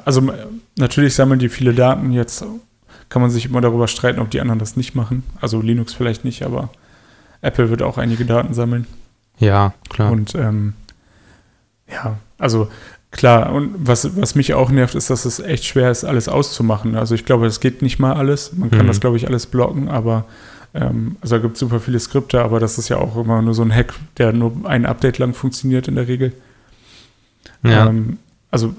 also 0.05 0.31
natürlich 0.77 1.15
sammeln 1.15 1.39
die 1.39 1.49
viele 1.49 1.73
Daten. 1.73 2.11
Jetzt 2.11 2.45
kann 3.09 3.21
man 3.21 3.31
sich 3.31 3.45
immer 3.45 3.59
darüber 3.59 3.87
streiten, 3.87 4.19
ob 4.19 4.29
die 4.29 4.39
anderen 4.39 4.59
das 4.59 4.77
nicht 4.77 4.95
machen. 4.95 5.23
Also 5.41 5.61
Linux 5.61 5.93
vielleicht 5.93 6.23
nicht, 6.23 6.43
aber 6.43 6.69
Apple 7.41 7.69
wird 7.69 7.81
auch 7.81 7.97
einige 7.97 8.25
Daten 8.25 8.53
sammeln. 8.53 8.85
Ja, 9.39 9.73
klar. 9.89 10.11
Und 10.11 10.35
ähm, 10.35 10.73
ja, 11.91 12.17
also 12.37 12.69
klar, 13.11 13.51
und 13.51 13.73
was, 13.77 14.15
was 14.15 14.35
mich 14.35 14.53
auch 14.53 14.69
nervt, 14.69 14.93
ist, 14.93 15.09
dass 15.09 15.25
es 15.25 15.39
echt 15.39 15.65
schwer 15.65 15.89
ist, 15.89 16.03
alles 16.03 16.29
auszumachen. 16.29 16.95
Also 16.95 17.15
ich 17.15 17.25
glaube, 17.25 17.47
es 17.47 17.59
geht 17.59 17.81
nicht 17.81 17.99
mal 17.99 18.13
alles. 18.13 18.53
Man 18.53 18.69
kann 18.69 18.83
mhm. 18.83 18.87
das, 18.87 18.99
glaube 18.99 19.17
ich, 19.17 19.27
alles 19.27 19.47
blocken, 19.47 19.89
aber 19.89 20.25
ähm, 20.73 21.17
also 21.21 21.35
da 21.35 21.41
gibt 21.41 21.55
es 21.55 21.59
super 21.59 21.79
viele 21.79 21.99
Skripte, 21.99 22.41
aber 22.41 22.59
das 22.59 22.77
ist 22.77 22.89
ja 22.89 22.97
auch 22.97 23.17
immer 23.17 23.41
nur 23.41 23.53
so 23.53 23.63
ein 23.63 23.73
Hack, 23.73 23.93
der 24.17 24.33
nur 24.33 24.53
ein 24.65 24.85
Update 24.85 25.17
lang 25.17 25.33
funktioniert 25.33 25.87
in 25.87 25.95
der 25.95 26.07
Regel. 26.07 26.33
Ja. 27.63 27.87
Ähm, 27.87 28.17
also 28.51 28.73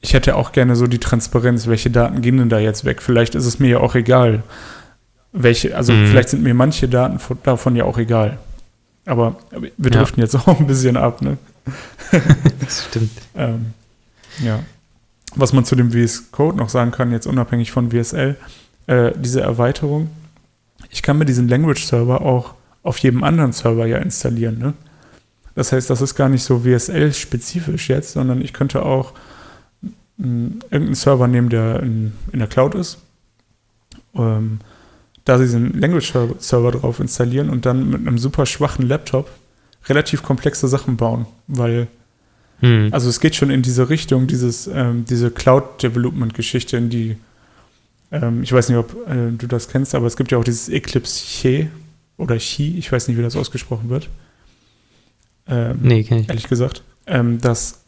ich 0.00 0.14
hätte 0.14 0.36
auch 0.36 0.52
gerne 0.52 0.74
so 0.74 0.86
die 0.86 0.98
Transparenz, 0.98 1.68
welche 1.68 1.90
Daten 1.90 2.22
gehen 2.22 2.36
denn 2.36 2.48
da 2.48 2.58
jetzt 2.58 2.84
weg? 2.84 3.00
Vielleicht 3.00 3.34
ist 3.34 3.46
es 3.46 3.60
mir 3.60 3.68
ja 3.68 3.78
auch 3.78 3.94
egal. 3.94 4.42
Welche, 5.32 5.76
also 5.76 5.92
mhm. 5.92 6.08
vielleicht 6.08 6.28
sind 6.28 6.42
mir 6.42 6.54
manche 6.54 6.88
Daten 6.88 7.18
von, 7.18 7.38
davon 7.44 7.76
ja 7.76 7.84
auch 7.84 7.98
egal. 7.98 8.38
Aber 9.06 9.36
wir 9.78 9.90
driften 9.90 10.20
ja. 10.20 10.24
jetzt 10.24 10.34
auch 10.48 10.58
ein 10.58 10.66
bisschen 10.66 10.96
ab, 10.96 11.22
ne? 11.22 11.38
das 12.60 12.86
stimmt. 12.86 13.12
ähm, 13.36 13.66
ja. 14.42 14.58
Was 15.34 15.52
man 15.52 15.64
zu 15.64 15.76
dem 15.76 15.92
VS 15.92 16.32
Code 16.32 16.58
noch 16.58 16.68
sagen 16.68 16.90
kann, 16.90 17.12
jetzt 17.12 17.26
unabhängig 17.26 17.70
von 17.70 17.90
VSL, 17.90 18.36
äh, 18.88 19.12
diese 19.16 19.40
Erweiterung, 19.40 20.10
ich 20.90 21.02
kann 21.02 21.18
mir 21.18 21.24
diesen 21.24 21.48
Language 21.48 21.84
Server 21.84 22.22
auch 22.22 22.54
auf 22.82 22.98
jedem 22.98 23.24
anderen 23.24 23.52
Server 23.52 23.86
ja 23.86 23.98
installieren. 23.98 24.58
Ne? 24.58 24.74
Das 25.54 25.72
heißt, 25.72 25.90
das 25.90 26.00
ist 26.00 26.14
gar 26.14 26.28
nicht 26.28 26.42
so 26.42 26.64
WSL-spezifisch 26.64 27.88
jetzt, 27.88 28.12
sondern 28.12 28.40
ich 28.40 28.52
könnte 28.52 28.84
auch 28.84 29.12
mh, 29.82 29.90
hm, 30.18 30.58
irgendeinen 30.64 30.94
Server 30.94 31.28
nehmen, 31.28 31.48
der 31.48 31.82
in, 31.82 32.12
in 32.32 32.38
der 32.38 32.48
Cloud 32.48 32.74
ist, 32.74 32.98
ähm, 34.14 34.60
da 35.24 35.38
diesen 35.38 35.78
Language 35.78 36.12
Server 36.38 36.70
drauf 36.72 36.98
installieren 36.98 37.48
und 37.50 37.64
dann 37.64 37.90
mit 37.90 38.00
einem 38.00 38.18
super 38.18 38.46
schwachen 38.46 38.86
Laptop 38.88 39.30
relativ 39.88 40.22
komplexe 40.22 40.68
Sachen 40.68 40.96
bauen, 40.96 41.26
weil 41.46 41.88
hm. 42.60 42.88
also 42.92 43.08
es 43.08 43.20
geht 43.20 43.34
schon 43.34 43.50
in 43.50 43.62
diese 43.62 43.88
Richtung, 43.88 44.26
dieses, 44.26 44.68
ähm, 44.68 45.04
diese 45.04 45.30
Cloud-Development-Geschichte, 45.30 46.76
in 46.76 46.90
die 46.90 47.16
ähm, 48.12 48.42
ich 48.42 48.52
weiß 48.52 48.68
nicht, 48.68 48.78
ob 48.78 48.92
äh, 49.08 49.32
du 49.32 49.46
das 49.46 49.68
kennst, 49.68 49.94
aber 49.94 50.06
es 50.06 50.16
gibt 50.16 50.30
ja 50.30 50.38
auch 50.38 50.44
dieses 50.44 50.68
Eclipse 50.68 51.24
Chi 51.24 51.70
oder 52.18 52.36
Chi, 52.36 52.78
ich 52.78 52.92
weiß 52.92 53.08
nicht, 53.08 53.16
wie 53.16 53.22
das 53.22 53.36
ausgesprochen 53.36 53.88
wird. 53.88 54.08
Ähm, 55.48 55.78
nee, 55.82 56.04
kenne 56.04 56.20
ich. 56.20 56.28
Ehrlich 56.28 56.48
gesagt. 56.48 56.82
Ähm, 57.06 57.40
das 57.40 57.80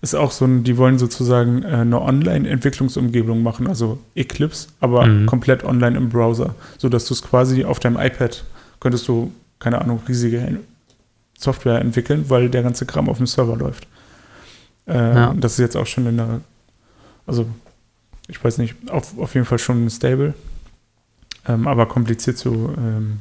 ist 0.00 0.14
auch 0.14 0.30
so 0.30 0.44
ein, 0.44 0.62
die 0.62 0.76
wollen 0.76 0.98
sozusagen 0.98 1.62
äh, 1.64 1.68
eine 1.68 2.00
Online-Entwicklungsumgebung 2.00 3.42
machen, 3.42 3.66
also 3.66 3.98
Eclipse, 4.14 4.68
aber 4.80 5.06
mhm. 5.06 5.26
komplett 5.26 5.64
online 5.64 5.96
im 5.96 6.10
Browser, 6.10 6.54
sodass 6.76 7.06
du 7.06 7.14
es 7.14 7.22
quasi 7.22 7.64
auf 7.64 7.80
deinem 7.80 7.96
iPad 7.98 8.44
könntest 8.80 9.08
du, 9.08 9.32
keine 9.58 9.80
Ahnung, 9.80 10.00
riesige 10.06 10.60
Software 11.36 11.80
entwickeln, 11.80 12.26
weil 12.28 12.48
der 12.48 12.62
ganze 12.62 12.86
Kram 12.86 13.08
auf 13.08 13.16
dem 13.16 13.26
Server 13.26 13.56
läuft. 13.56 13.88
Äh, 14.86 14.94
ja. 14.94 15.34
Das 15.36 15.52
ist 15.52 15.58
jetzt 15.58 15.76
auch 15.76 15.86
schon 15.86 16.06
in 16.06 16.16
der, 16.16 16.40
also 17.26 17.46
ich 18.28 18.42
weiß 18.42 18.58
nicht, 18.58 18.74
auf, 18.90 19.18
auf 19.18 19.34
jeden 19.34 19.46
Fall 19.46 19.58
schon 19.58 19.88
stable, 19.90 20.34
ähm, 21.46 21.66
aber 21.66 21.86
kompliziert 21.86 22.38
zu, 22.38 22.74
ähm, 22.76 23.20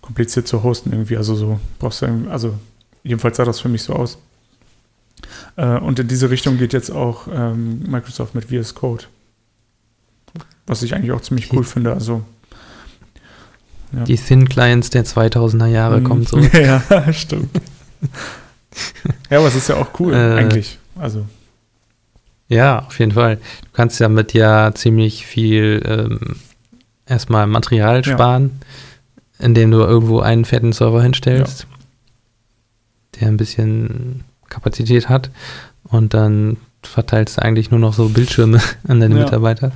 kompliziert 0.00 0.48
zu 0.48 0.62
hosten 0.62 0.90
irgendwie. 0.90 1.16
Also 1.16 1.34
so 1.34 1.60
brauchst 1.78 2.02
du, 2.02 2.28
also 2.30 2.58
jedenfalls 3.02 3.36
sah 3.36 3.44
das 3.44 3.60
für 3.60 3.68
mich 3.68 3.82
so 3.82 3.92
aus. 3.92 4.18
Äh, 5.56 5.78
und 5.78 5.98
in 5.98 6.08
diese 6.08 6.30
Richtung 6.30 6.58
geht 6.58 6.72
jetzt 6.72 6.90
auch 6.90 7.28
ähm, 7.32 7.82
Microsoft 7.88 8.34
mit 8.34 8.46
VS 8.46 8.74
Code. 8.74 9.04
Was 10.66 10.82
ich 10.82 10.94
eigentlich 10.94 11.12
auch 11.12 11.20
ziemlich 11.20 11.52
cool 11.52 11.64
finde. 11.64 11.92
Also 11.92 12.24
ja. 13.92 14.04
Die 14.04 14.16
Thin 14.16 14.48
Clients 14.48 14.90
der 14.90 15.04
2000er 15.04 15.66
Jahre 15.66 16.00
mhm. 16.00 16.04
kommen 16.04 16.26
so. 16.26 16.38
ja, 16.52 16.82
stimmt. 17.12 17.60
ja, 19.30 19.38
aber 19.38 19.48
es 19.48 19.54
ist 19.54 19.68
ja 19.68 19.76
auch 19.76 19.88
cool, 20.00 20.12
äh, 20.12 20.34
eigentlich. 20.34 20.78
Also. 20.98 21.26
Ja, 22.48 22.80
auf 22.86 22.98
jeden 22.98 23.12
Fall. 23.12 23.36
Du 23.36 23.68
kannst 23.72 24.00
ja 24.00 24.08
mit 24.08 24.32
ja 24.32 24.72
ziemlich 24.74 25.26
viel 25.26 25.82
ähm, 25.84 26.36
erstmal 27.06 27.46
Material 27.46 28.04
sparen, 28.04 28.60
ja. 29.38 29.46
indem 29.46 29.70
du 29.70 29.78
irgendwo 29.78 30.20
einen 30.20 30.44
fetten 30.44 30.72
Server 30.72 31.02
hinstellst, 31.02 31.62
ja. 31.62 33.20
der 33.20 33.28
ein 33.28 33.36
bisschen 33.36 34.24
Kapazität 34.48 35.08
hat 35.08 35.30
und 35.84 36.14
dann 36.14 36.56
verteilst 36.82 37.38
du 37.38 37.42
eigentlich 37.42 37.70
nur 37.70 37.80
noch 37.80 37.94
so 37.94 38.08
Bildschirme 38.08 38.60
an 38.88 39.00
deine 39.00 39.16
ja. 39.16 39.24
Mitarbeiter 39.24 39.72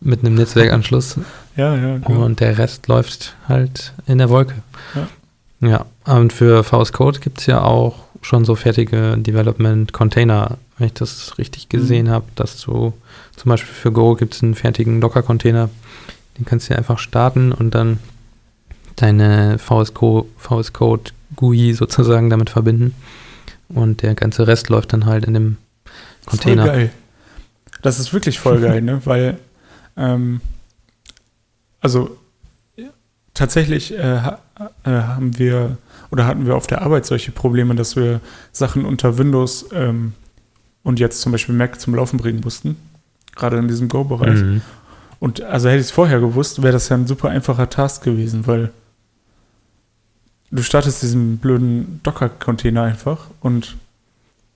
mit 0.00 0.20
einem 0.20 0.34
Netzwerkanschluss. 0.34 1.18
Ja, 1.56 1.76
ja. 1.76 1.98
Genau. 1.98 2.24
Und 2.24 2.40
der 2.40 2.58
Rest 2.58 2.88
läuft 2.88 3.36
halt 3.48 3.92
in 4.08 4.18
der 4.18 4.28
Wolke. 4.28 4.56
Ja. 4.96 5.06
Ja, 5.68 5.86
und 6.04 6.32
für 6.32 6.64
VS 6.64 6.92
Code 6.92 7.20
gibt 7.20 7.38
es 7.38 7.46
ja 7.46 7.62
auch 7.62 7.94
schon 8.24 8.44
so 8.44 8.54
fertige 8.54 9.16
Development-Container, 9.18 10.58
wenn 10.78 10.86
ich 10.86 10.94
das 10.94 11.36
richtig 11.38 11.68
gesehen 11.68 12.06
mhm. 12.06 12.10
habe, 12.10 12.24
dass 12.34 12.60
du 12.60 12.94
zum 13.36 13.50
Beispiel 13.50 13.74
für 13.74 13.92
Go 13.92 14.14
gibt 14.14 14.34
es 14.34 14.42
einen 14.42 14.54
fertigen 14.54 15.00
Docker-Container, 15.00 15.68
den 16.38 16.44
kannst 16.44 16.70
du 16.70 16.76
einfach 16.76 16.98
starten 16.98 17.52
und 17.52 17.74
dann 17.74 17.98
deine 18.96 19.58
VS, 19.58 19.94
Co 19.94 20.28
VS 20.38 20.72
Code 20.72 21.10
GUI 21.36 21.74
sozusagen 21.74 22.30
damit 22.30 22.50
verbinden. 22.50 22.94
Und 23.68 24.02
der 24.02 24.14
ganze 24.14 24.46
Rest 24.46 24.68
läuft 24.68 24.92
dann 24.92 25.06
halt 25.06 25.24
in 25.24 25.34
dem 25.34 25.56
Container. 26.26 26.64
Voll 26.64 26.74
geil. 26.74 26.90
Das 27.82 27.98
ist 27.98 28.12
wirklich 28.12 28.38
voll 28.38 28.60
geil, 28.60 28.82
ne? 28.82 29.00
Weil, 29.04 29.38
ähm, 29.96 30.40
also 31.80 32.16
tatsächlich 33.34 33.92
äh, 33.92 34.16
äh, 34.16 34.30
haben 34.84 35.38
wir 35.38 35.76
oder 36.14 36.28
hatten 36.28 36.46
wir 36.46 36.54
auf 36.54 36.68
der 36.68 36.82
Arbeit 36.82 37.06
solche 37.06 37.32
Probleme, 37.32 37.74
dass 37.74 37.96
wir 37.96 38.20
Sachen 38.52 38.84
unter 38.84 39.18
Windows 39.18 39.66
ähm, 39.72 40.12
und 40.84 41.00
jetzt 41.00 41.20
zum 41.20 41.32
Beispiel 41.32 41.56
Mac 41.56 41.80
zum 41.80 41.92
Laufen 41.96 42.18
bringen 42.18 42.40
mussten. 42.44 42.76
Gerade 43.34 43.56
in 43.56 43.66
diesem 43.66 43.88
Go-Bereich. 43.88 44.40
Mhm. 44.40 44.60
Und 45.18 45.40
also 45.40 45.68
hätte 45.68 45.80
ich 45.80 45.86
es 45.86 45.90
vorher 45.90 46.20
gewusst, 46.20 46.62
wäre 46.62 46.72
das 46.72 46.88
ja 46.88 46.96
ein 46.96 47.08
super 47.08 47.30
einfacher 47.30 47.68
Task 47.68 48.04
gewesen, 48.04 48.46
weil 48.46 48.70
du 50.52 50.62
startest 50.62 51.02
diesen 51.02 51.38
blöden 51.38 51.98
Docker-Container 52.04 52.84
einfach 52.84 53.26
und 53.40 53.74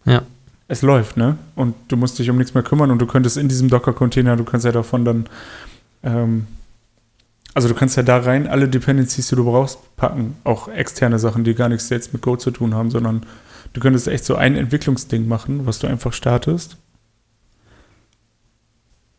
ja. 0.05 0.23
es 0.69 0.83
läuft, 0.83 1.17
ne? 1.17 1.39
Und 1.57 1.75
du 1.89 1.97
musst 1.97 2.21
dich 2.21 2.31
um 2.31 2.37
nichts 2.39 2.55
mehr 2.55 2.63
kümmern 2.63 2.93
und 2.93 3.01
du 3.01 3.07
könntest 3.07 3.37
in 3.37 3.49
diesem 3.49 3.69
Docker-Container, 3.69 4.37
du 4.37 4.45
kannst 4.45 4.65
ja 4.65 4.71
davon 4.71 5.05
dann 5.05 5.27
ähm, 6.05 6.47
Also 7.55 7.69
du 7.69 7.75
kannst 7.75 7.97
ja 7.97 8.03
da 8.03 8.19
rein 8.19 8.47
alle 8.47 8.69
Dependencies, 8.69 9.29
die 9.29 9.37
du 9.37 9.45
brauchst, 9.45 9.79
packen. 9.97 10.37
Auch 10.45 10.69
externe 10.69 11.19
Sachen, 11.19 11.45
die 11.45 11.55
gar 11.55 11.69
nichts 11.69 11.89
jetzt 11.89 12.13
mit 12.13 12.23
Go 12.23 12.37
zu 12.37 12.51
tun 12.51 12.75
haben, 12.75 12.91
sondern 12.91 13.25
du 13.73 13.81
könntest 13.81 14.07
echt 14.09 14.25
so 14.25 14.37
ein 14.37 14.55
Entwicklungsding 14.55 15.27
machen, 15.27 15.67
was 15.67 15.79
du 15.81 15.87
einfach 15.89 16.13
startest. 16.13 16.77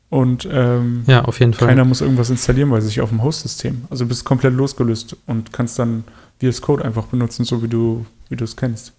Und 0.10 0.48
ähm, 0.52 1.04
Ja, 1.06 1.26
auf 1.26 1.40
jeden 1.40 1.54
Fall. 1.54 1.68
keiner 1.68 1.86
muss 1.86 2.02
irgendwas 2.02 2.30
installieren 2.30 2.70
bei 2.72 2.80
sich 2.82 3.02
auf 3.02 3.10
dem 3.10 3.22
Host-System. 3.22 3.84
Also 3.90 4.06
du 4.06 4.10
bist 4.10 4.26
komplett 4.26 4.54
losgelöst 4.54 5.16
und 5.28 5.54
kannst 5.54 5.78
dann 5.78 6.04
VS 6.42 6.62
Code 6.62 6.84
einfach 6.84 7.06
benutzen, 7.06 7.46
so 7.46 7.62
wie 7.62 7.68
du 7.68 8.06
wie 8.30 8.36
du 8.36 8.44
es 8.44 8.56
kennst. 8.56 8.94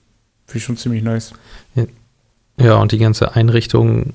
Finde 0.46 0.58
ich 0.58 0.64
schon 0.64 0.76
ziemlich 0.76 1.02
nice. 1.02 1.32
Ja, 2.58 2.74
und 2.76 2.92
die 2.92 2.98
ganze 2.98 3.34
Einrichtung, 3.36 4.12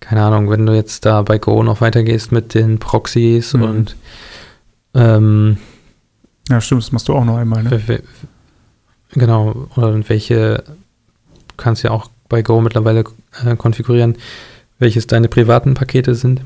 keine 0.00 0.22
Ahnung, 0.22 0.50
wenn 0.50 0.66
du 0.66 0.74
jetzt 0.74 1.06
da 1.06 1.22
bei 1.22 1.38
Go 1.38 1.62
noch 1.62 1.80
weitergehst 1.80 2.30
mit 2.32 2.54
den 2.54 2.78
Proxys 2.78 3.54
Mhm. 3.54 3.62
und 3.62 3.96
ähm, 4.94 5.56
Ja, 6.48 6.60
stimmt, 6.60 6.82
das 6.82 6.92
machst 6.92 7.08
du 7.08 7.14
auch 7.14 7.24
noch 7.24 7.36
einmal, 7.36 7.62
ne? 7.62 7.70
genau, 9.12 9.68
oder 9.76 10.08
welche 10.08 10.64
du 10.66 11.54
kannst 11.56 11.82
ja 11.82 11.90
auch 11.90 12.08
bei 12.28 12.42
Go 12.42 12.60
mittlerweile 12.60 13.04
äh, 13.44 13.56
konfigurieren, 13.56 14.16
welches 14.78 15.06
deine 15.06 15.28
privaten 15.28 15.74
Pakete 15.74 16.14
sind 16.14 16.40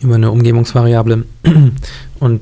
über 0.00 0.14
eine 0.16 0.30
Umgebungsvariable 0.30 1.24
und 2.20 2.40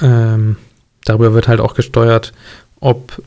ähm, 0.00 0.56
darüber 1.04 1.34
wird 1.34 1.48
halt 1.48 1.60
auch 1.60 1.74
gesteuert, 1.74 2.32
ob 2.80 3.22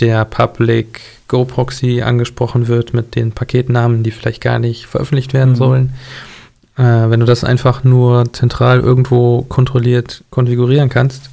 der 0.00 0.24
Public 0.24 1.00
Go 1.28 1.44
Proxy 1.44 2.00
angesprochen 2.02 2.68
wird 2.68 2.94
mit 2.94 3.14
den 3.16 3.32
Paketnamen, 3.32 4.02
die 4.02 4.10
vielleicht 4.10 4.40
gar 4.40 4.58
nicht 4.58 4.86
veröffentlicht 4.86 5.34
werden 5.34 5.50
Mhm. 5.50 5.56
sollen. 5.56 5.94
Äh, 6.80 7.10
wenn 7.10 7.20
du 7.20 7.26
das 7.26 7.44
einfach 7.44 7.84
nur 7.84 8.32
zentral 8.32 8.80
irgendwo 8.80 9.42
kontrolliert 9.42 10.24
konfigurieren 10.30 10.88
kannst 10.88 11.28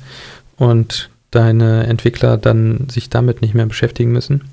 und 0.57 1.09
deine 1.31 1.87
Entwickler 1.87 2.37
dann 2.37 2.87
sich 2.89 3.09
damit 3.09 3.41
nicht 3.41 3.53
mehr 3.53 3.65
beschäftigen 3.65 4.11
müssen, 4.11 4.43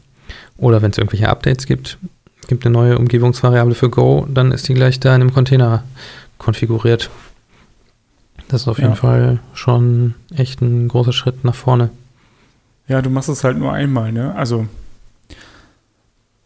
oder 0.57 0.83
wenn 0.83 0.93
es 0.93 0.99
irgendwelche 0.99 1.29
Updates 1.29 1.67
gibt, 1.67 1.99
gibt 2.47 2.65
eine 2.65 2.73
neue 2.73 2.97
Umgebungsvariable 2.99 3.75
für 3.75 3.91
Go, 3.91 4.25
dann 4.33 4.53
ist 4.53 4.69
die 4.69 4.75
gleich 4.75 5.01
da 5.01 5.15
in 5.17 5.23
einem 5.23 5.33
Container 5.33 5.83
konfiguriert. 6.39 7.11
Das 8.49 8.63
ist 8.63 8.69
auf 8.69 8.79
Ja. 8.79 8.85
jeden 8.85 8.97
Fall 8.97 9.41
schon 9.53 10.15
echt 10.37 10.61
ein 10.61 10.87
großer 10.89 11.13
Schritt 11.13 11.43
nach 11.45 11.55
vorne. 11.57 11.91
Ja, 12.87 13.03
du 13.03 13.11
machst 13.11 13.29
es 13.31 13.43
halt 13.43 13.59
nur 13.59 13.73
einmal, 13.73 14.13
ne? 14.13 14.33
Also 14.37 14.67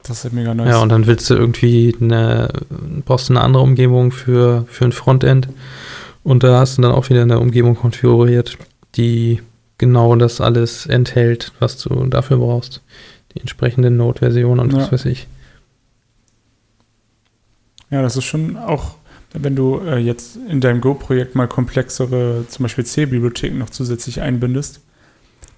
das 0.09 0.25
ist 0.25 0.33
mega 0.33 0.55
nice. 0.55 0.69
Ja, 0.69 0.79
und 0.83 0.89
dann 0.91 1.07
willst 1.07 1.29
du 1.31 1.35
irgendwie 1.35 1.95
eine, 2.01 2.49
brauchst 3.05 3.29
du 3.29 3.33
eine 3.33 3.43
andere 3.43 3.63
Umgebung 3.63 4.11
für, 4.13 4.65
für 4.69 4.85
ein 4.85 4.93
Frontend. 4.93 5.49
Und 6.25 6.43
da 6.43 6.61
hast 6.61 6.79
du 6.79 6.83
dann 6.83 6.93
auch 6.93 7.09
wieder 7.09 7.23
eine 7.23 7.39
Umgebung 7.41 7.75
konfiguriert, 7.75 8.59
die 8.97 9.41
genau 9.79 10.15
das 10.17 10.41
alles 10.41 10.87
enthält, 10.87 11.53
was 11.61 11.79
du 11.79 12.07
dafür 12.07 12.39
brauchst. 12.39 12.83
Die 13.35 13.41
entsprechende 13.41 13.91
Node-Version 13.91 14.59
und 14.59 14.73
was 14.73 14.87
Ja. 14.87 14.93
weiß 14.93 15.05
ich. 15.07 15.27
Ja, 17.91 18.03
das 18.03 18.17
ist 18.17 18.25
schon 18.25 18.57
auch, 18.57 18.97
wenn 19.33 19.57
du 19.57 19.81
äh, 19.81 19.99
jetzt 19.99 20.37
in 20.49 20.61
deinem 20.61 20.81
Go-Projekt 20.81 21.35
mal 21.35 21.47
komplexere, 21.49 22.45
zum 22.49 22.65
Beispiel 22.65 22.85
C-Bibliotheken 22.85 23.59
noch 23.59 23.71
zusätzlich 23.71 24.21
einbindest, 24.21 24.81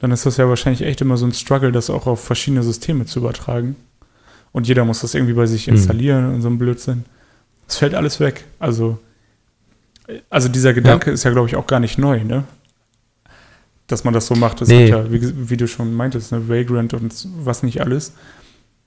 dann 0.01 0.13
ist 0.13 0.27
das 0.27 0.37
ja 0.37 0.49
wahrscheinlich 0.49 0.83
echt 0.83 1.01
immer 1.01 1.17
so 1.17 1.27
ein 1.27 1.33
Struggle, 1.33 1.73
das 1.73 1.91
auch 1.91 2.07
auf 2.07 2.23
verschiedene 2.23 2.63
Systeme 2.63 3.05
zu 3.07 3.19
übertragen. 3.19 3.77
Und 4.53 4.67
jeder 4.67 4.85
muss 4.85 5.01
das 5.01 5.15
irgendwie 5.15 5.35
bei 5.35 5.47
sich 5.47 5.67
Mhm. 5.67 5.75
installieren 5.75 6.35
und 6.35 6.43
so 6.43 6.49
ein 6.49 6.59
Blödsinn. 6.59 7.05
Es 7.69 7.77
fällt 7.77 7.95
alles 7.95 8.19
weg. 8.21 8.45
Also, 8.59 8.99
also 10.29 10.49
dieser 10.49 10.75
Gedanke 10.75 11.11
ist 11.11 11.23
ja, 11.25 11.31
glaube 11.31 11.49
ich, 11.49 11.57
auch 11.57 11.67
gar 11.69 11.79
nicht 11.81 11.99
neu, 11.99 12.25
ne? 12.25 12.45
Dass 13.87 14.05
man 14.05 14.15
das 14.15 14.27
so 14.27 14.35
macht. 14.35 14.61
Das 14.61 14.69
Nee. 14.69 14.91
hat 14.93 15.05
ja, 15.07 15.13
wie, 15.13 15.51
wie 15.51 15.57
du 15.57 15.67
schon 15.69 15.95
meintest, 15.95 16.33
ne, 16.33 16.49
Vagrant 16.49 16.95
und 16.95 17.29
was 17.45 17.63
nicht 17.63 17.81
alles. 17.81 18.13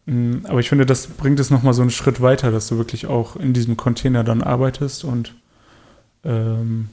Mm, 0.06 0.39
Aber 0.45 0.60
ich 0.60 0.67
finde, 0.69 0.86
das 0.86 1.08
bringt 1.08 1.39
es 1.39 1.49
nochmal 1.49 1.73
so 1.73 1.82
einen 1.82 1.91
Schritt 1.91 2.21
weiter, 2.21 2.52
dass 2.52 2.67
du 2.67 2.78
wirklich 2.78 3.08
auch 3.08 3.36
in 3.38 3.54
diesem 3.54 3.78
Container 3.78 4.23
dann 4.26 4.41
arbeitest 4.41 5.04
und 5.06 5.34
ähm, 6.26 6.89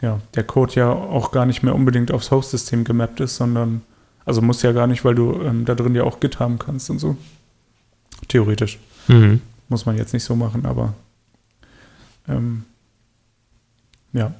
ja, 0.00 0.20
der 0.34 0.42
Code 0.44 0.74
ja 0.74 0.90
auch 0.90 1.30
gar 1.30 1.46
nicht 1.46 1.62
mehr 1.62 1.74
unbedingt 1.74 2.10
aufs 2.12 2.30
Host-System 2.32 2.82
gemappt 2.84 3.20
ist, 3.20 3.36
sondern, 3.36 3.82
also 4.24 4.40
muss 4.42 4.62
ja 4.62 4.72
gar 4.72 4.86
nicht, 4.88 5.04
weil 5.04 5.14
du 5.14 5.40
ähm, 5.42 5.64
da 5.64 5.74
drin 5.76 5.94
ja 5.94 6.02
auch 6.04 6.18
Git 6.20 6.38
haben 6.40 6.58
kannst 6.58 6.90
und 6.90 6.98
so. 6.98 7.16
Theoretisch. 8.28 8.78
Mhm. 9.08 9.40
Muss 9.68 9.86
man 9.86 9.96
jetzt 9.96 10.12
nicht 10.12 10.24
so 10.24 10.36
machen, 10.36 10.66
aber 10.66 10.94
ähm, 12.28 12.64
ja. 14.12 14.34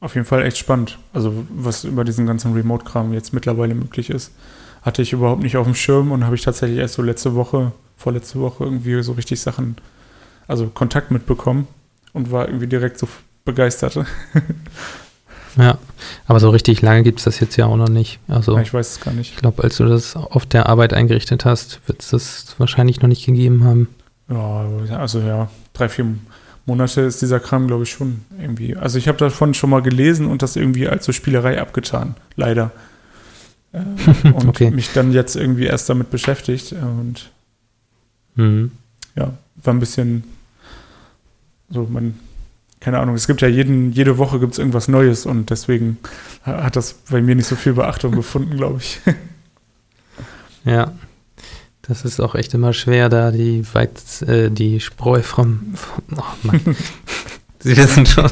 Auf 0.00 0.14
jeden 0.14 0.26
Fall 0.26 0.44
echt 0.44 0.58
spannend. 0.58 0.98
Also, 1.12 1.46
was 1.50 1.84
über 1.84 2.04
diesen 2.04 2.26
ganzen 2.26 2.52
Remote-Kram 2.52 3.12
jetzt 3.12 3.32
mittlerweile 3.32 3.74
möglich 3.74 4.10
ist, 4.10 4.32
hatte 4.82 5.02
ich 5.02 5.12
überhaupt 5.12 5.42
nicht 5.42 5.56
auf 5.56 5.66
dem 5.66 5.74
Schirm 5.74 6.12
und 6.12 6.24
habe 6.24 6.36
ich 6.36 6.42
tatsächlich 6.42 6.78
erst 6.78 6.94
so 6.94 7.02
letzte 7.02 7.34
Woche, 7.34 7.72
vorletzte 7.96 8.40
Woche 8.40 8.64
irgendwie 8.64 9.02
so 9.02 9.12
richtig 9.12 9.40
Sachen, 9.40 9.76
also 10.46 10.68
Kontakt 10.68 11.10
mitbekommen 11.10 11.66
und 12.12 12.30
war 12.30 12.46
irgendwie 12.46 12.68
direkt 12.68 12.98
so 12.98 13.08
begeistert. 13.44 13.98
Ja, 15.56 15.78
aber 16.26 16.40
so 16.40 16.50
richtig 16.50 16.82
lange 16.82 17.02
gibt 17.02 17.18
es 17.20 17.24
das 17.24 17.40
jetzt 17.40 17.56
ja 17.56 17.66
auch 17.66 17.76
noch 17.76 17.88
nicht. 17.88 18.20
Also 18.28 18.54
Ja, 18.56 18.62
ich 18.62 18.72
weiß 18.74 18.92
es 18.92 19.00
gar 19.00 19.12
nicht. 19.14 19.32
ich 19.32 19.36
glaube, 19.38 19.62
als 19.64 19.76
du 19.78 19.86
das 19.86 20.14
auf 20.16 20.46
der 20.46 20.68
Arbeit 20.68 20.92
eingerichtet 20.92 21.44
hast, 21.44 21.80
wird 21.86 22.02
es 22.02 22.10
das 22.10 22.54
wahrscheinlich 22.58 23.00
noch 23.00 23.08
nicht 23.08 23.24
gegeben 23.26 23.64
haben. 23.64 23.88
Ja, 24.28 24.66
also 24.98 25.20
ja, 25.20 25.48
drei, 25.72 25.88
vier 25.88 26.06
Monate 26.66 27.00
ist 27.00 27.22
dieser 27.22 27.40
Kram, 27.40 27.66
glaube 27.66 27.84
ich, 27.84 27.90
schon 27.90 28.20
irgendwie. 28.38 28.76
Also 28.76 28.98
ich 28.98 29.08
habe 29.08 29.16
davon 29.18 29.54
schon 29.54 29.70
mal 29.70 29.80
gelesen 29.80 30.26
und 30.26 30.42
das 30.42 30.54
irgendwie 30.54 30.86
als 30.86 31.06
so 31.06 31.12
Spielerei 31.12 31.60
abgetan, 31.60 32.14
leider. 32.36 32.70
Äh, 33.72 33.78
und 34.32 34.48
Okay. 34.48 34.70
mich 34.70 34.92
dann 34.92 35.12
jetzt 35.12 35.34
irgendwie 35.34 35.64
erst 35.64 35.88
damit 35.88 36.10
beschäftigt 36.10 36.72
und 36.72 37.30
Mhm. 38.34 38.70
ja, 39.16 39.32
war 39.56 39.74
ein 39.74 39.80
bisschen 39.80 40.22
so, 41.70 41.88
man, 41.90 42.14
keine 42.80 42.98
Ahnung, 43.00 43.14
es 43.14 43.26
gibt 43.26 43.40
ja 43.40 43.48
jeden, 43.48 43.92
jede 43.92 44.18
Woche 44.18 44.38
gibt 44.40 44.52
es 44.52 44.58
irgendwas 44.58 44.88
Neues 44.88 45.26
und 45.26 45.50
deswegen 45.50 45.98
ha- 46.46 46.62
hat 46.64 46.76
das 46.76 46.94
bei 47.10 47.20
mir 47.20 47.34
nicht 47.34 47.46
so 47.48 47.56
viel 47.56 47.72
Beachtung 47.74 48.12
gefunden, 48.12 48.56
glaube 48.56 48.78
ich. 48.80 49.00
Ja, 50.64 50.92
das 51.82 52.04
ist 52.04 52.20
auch 52.20 52.34
echt 52.34 52.52
immer 52.54 52.72
schwer, 52.72 53.08
da 53.08 53.30
die 53.30 53.62
Weiz, 53.74 54.22
äh, 54.22 54.50
die 54.50 54.80
Spreu 54.80 55.22
vom, 55.22 55.72
vom 55.74 56.02
oh 56.18 56.22
Mann. 56.46 56.60
Sie 57.60 57.76
wissen 57.76 58.04
schon, 58.06 58.30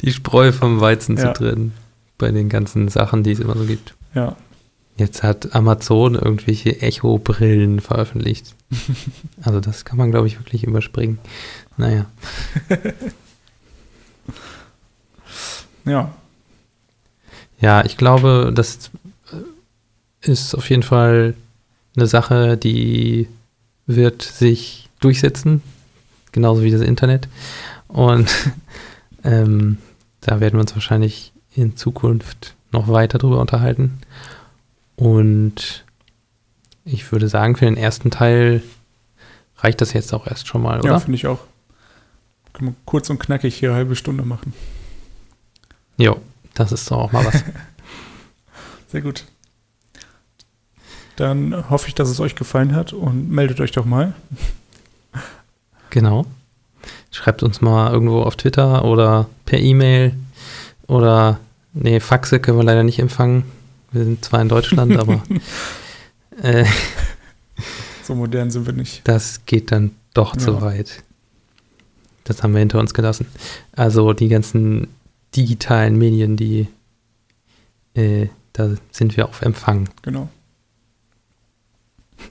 die 0.00 0.12
Spreu 0.12 0.52
vom 0.52 0.80
Weizen 0.80 1.16
Ja. 1.16 1.34
zu 1.34 1.42
trennen 1.44 1.72
bei 2.18 2.30
den 2.30 2.48
ganzen 2.48 2.88
Sachen, 2.88 3.22
die 3.22 3.32
es 3.32 3.40
immer 3.40 3.56
so 3.56 3.64
gibt. 3.64 3.94
Ja, 4.14 4.36
Jetzt 4.96 5.22
hat 5.22 5.54
Amazon 5.54 6.14
irgendwelche 6.16 6.80
Echo-Brillen 6.82 7.80
veröffentlicht. 7.80 8.54
Also 9.42 9.60
das 9.60 9.84
kann 9.84 9.96
man, 9.98 10.10
glaube 10.10 10.26
ich, 10.26 10.38
wirklich 10.38 10.64
überspringen. 10.64 11.18
Naja, 11.78 12.06
ja, 15.84 16.12
ja, 17.60 17.84
ich 17.84 17.96
glaube, 17.96 18.52
das 18.54 18.90
äh, 19.32 20.30
ist 20.30 20.54
auf 20.54 20.70
jeden 20.70 20.82
Fall 20.82 21.34
eine 21.96 22.06
Sache, 22.06 22.56
die 22.56 23.28
wird 23.86 24.22
sich 24.22 24.88
durchsetzen, 25.00 25.62
genauso 26.32 26.62
wie 26.62 26.70
das 26.70 26.82
Internet. 26.82 27.28
Und 27.88 28.30
ähm, 29.24 29.78
da 30.20 30.40
werden 30.40 30.54
wir 30.54 30.60
uns 30.60 30.74
wahrscheinlich 30.74 31.32
in 31.54 31.76
Zukunft 31.76 32.54
noch 32.70 32.88
weiter 32.88 33.18
drüber 33.18 33.40
unterhalten. 33.40 33.98
Und 34.94 35.84
ich 36.84 37.10
würde 37.10 37.28
sagen, 37.28 37.56
für 37.56 37.64
den 37.64 37.76
ersten 37.76 38.10
Teil 38.10 38.62
reicht 39.58 39.80
das 39.80 39.92
jetzt 39.92 40.14
auch 40.14 40.26
erst 40.26 40.46
schon 40.46 40.62
mal, 40.62 40.76
ja 40.76 40.90
oder? 40.90 41.00
finde 41.00 41.16
ich 41.16 41.26
auch. 41.26 41.40
Können 42.52 42.70
wir 42.70 42.74
kurz 42.84 43.08
und 43.10 43.18
knackig 43.18 43.54
hier 43.56 43.70
eine 43.70 43.76
halbe 43.78 43.96
Stunde 43.96 44.24
machen. 44.24 44.52
Jo, 45.96 46.20
das 46.54 46.72
ist 46.72 46.90
doch 46.90 46.98
auch 46.98 47.12
mal 47.12 47.24
was. 47.24 47.44
Sehr 48.88 49.02
gut. 49.02 49.24
Dann 51.16 51.68
hoffe 51.70 51.88
ich, 51.88 51.94
dass 51.94 52.08
es 52.08 52.20
euch 52.20 52.36
gefallen 52.36 52.74
hat 52.74 52.92
und 52.92 53.30
meldet 53.30 53.60
euch 53.60 53.72
doch 53.72 53.84
mal. 53.84 54.14
Genau. 55.90 56.26
Schreibt 57.10 57.42
uns 57.42 57.62
mal 57.62 57.90
irgendwo 57.90 58.20
auf 58.20 58.36
Twitter 58.36 58.84
oder 58.84 59.26
per 59.46 59.58
E-Mail 59.58 60.12
oder 60.86 61.40
nee, 61.72 61.98
Faxe 61.98 62.40
können 62.40 62.58
wir 62.58 62.62
leider 62.64 62.82
nicht 62.82 62.98
empfangen. 62.98 63.44
Wir 63.90 64.04
sind 64.04 64.22
zwar 64.22 64.42
in 64.42 64.50
Deutschland, 64.50 64.98
aber 64.98 65.22
äh, 66.42 66.66
So 68.04 68.14
modern 68.14 68.50
sind 68.50 68.66
wir 68.66 68.74
nicht. 68.74 69.00
das 69.08 69.46
geht 69.46 69.72
dann 69.72 69.92
doch 70.12 70.36
zu 70.36 70.50
Ja. 70.52 70.60
weit. 70.60 71.02
Das 72.28 72.42
haben 72.42 72.52
wir 72.52 72.60
hinter 72.60 72.78
uns 72.78 72.94
gelassen. 72.94 73.26
Also 73.72 74.12
die 74.12 74.28
ganzen 74.28 74.88
digitalen 75.34 75.96
Medien, 75.96 76.36
die 76.36 76.68
äh, 77.94 78.28
da 78.52 78.70
sind 78.90 79.16
wir 79.16 79.26
auf 79.26 79.42
Empfang. 79.42 79.88
Genau. 80.02 80.28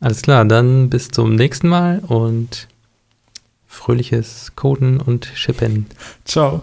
Alles 0.00 0.22
klar, 0.22 0.44
dann 0.44 0.90
bis 0.90 1.08
zum 1.08 1.34
nächsten 1.34 1.68
Mal 1.68 2.00
und 2.00 2.68
fröhliches 3.66 4.52
Coden 4.56 5.00
und 5.00 5.26
Shippen. 5.34 5.86
Ciao. 6.24 6.62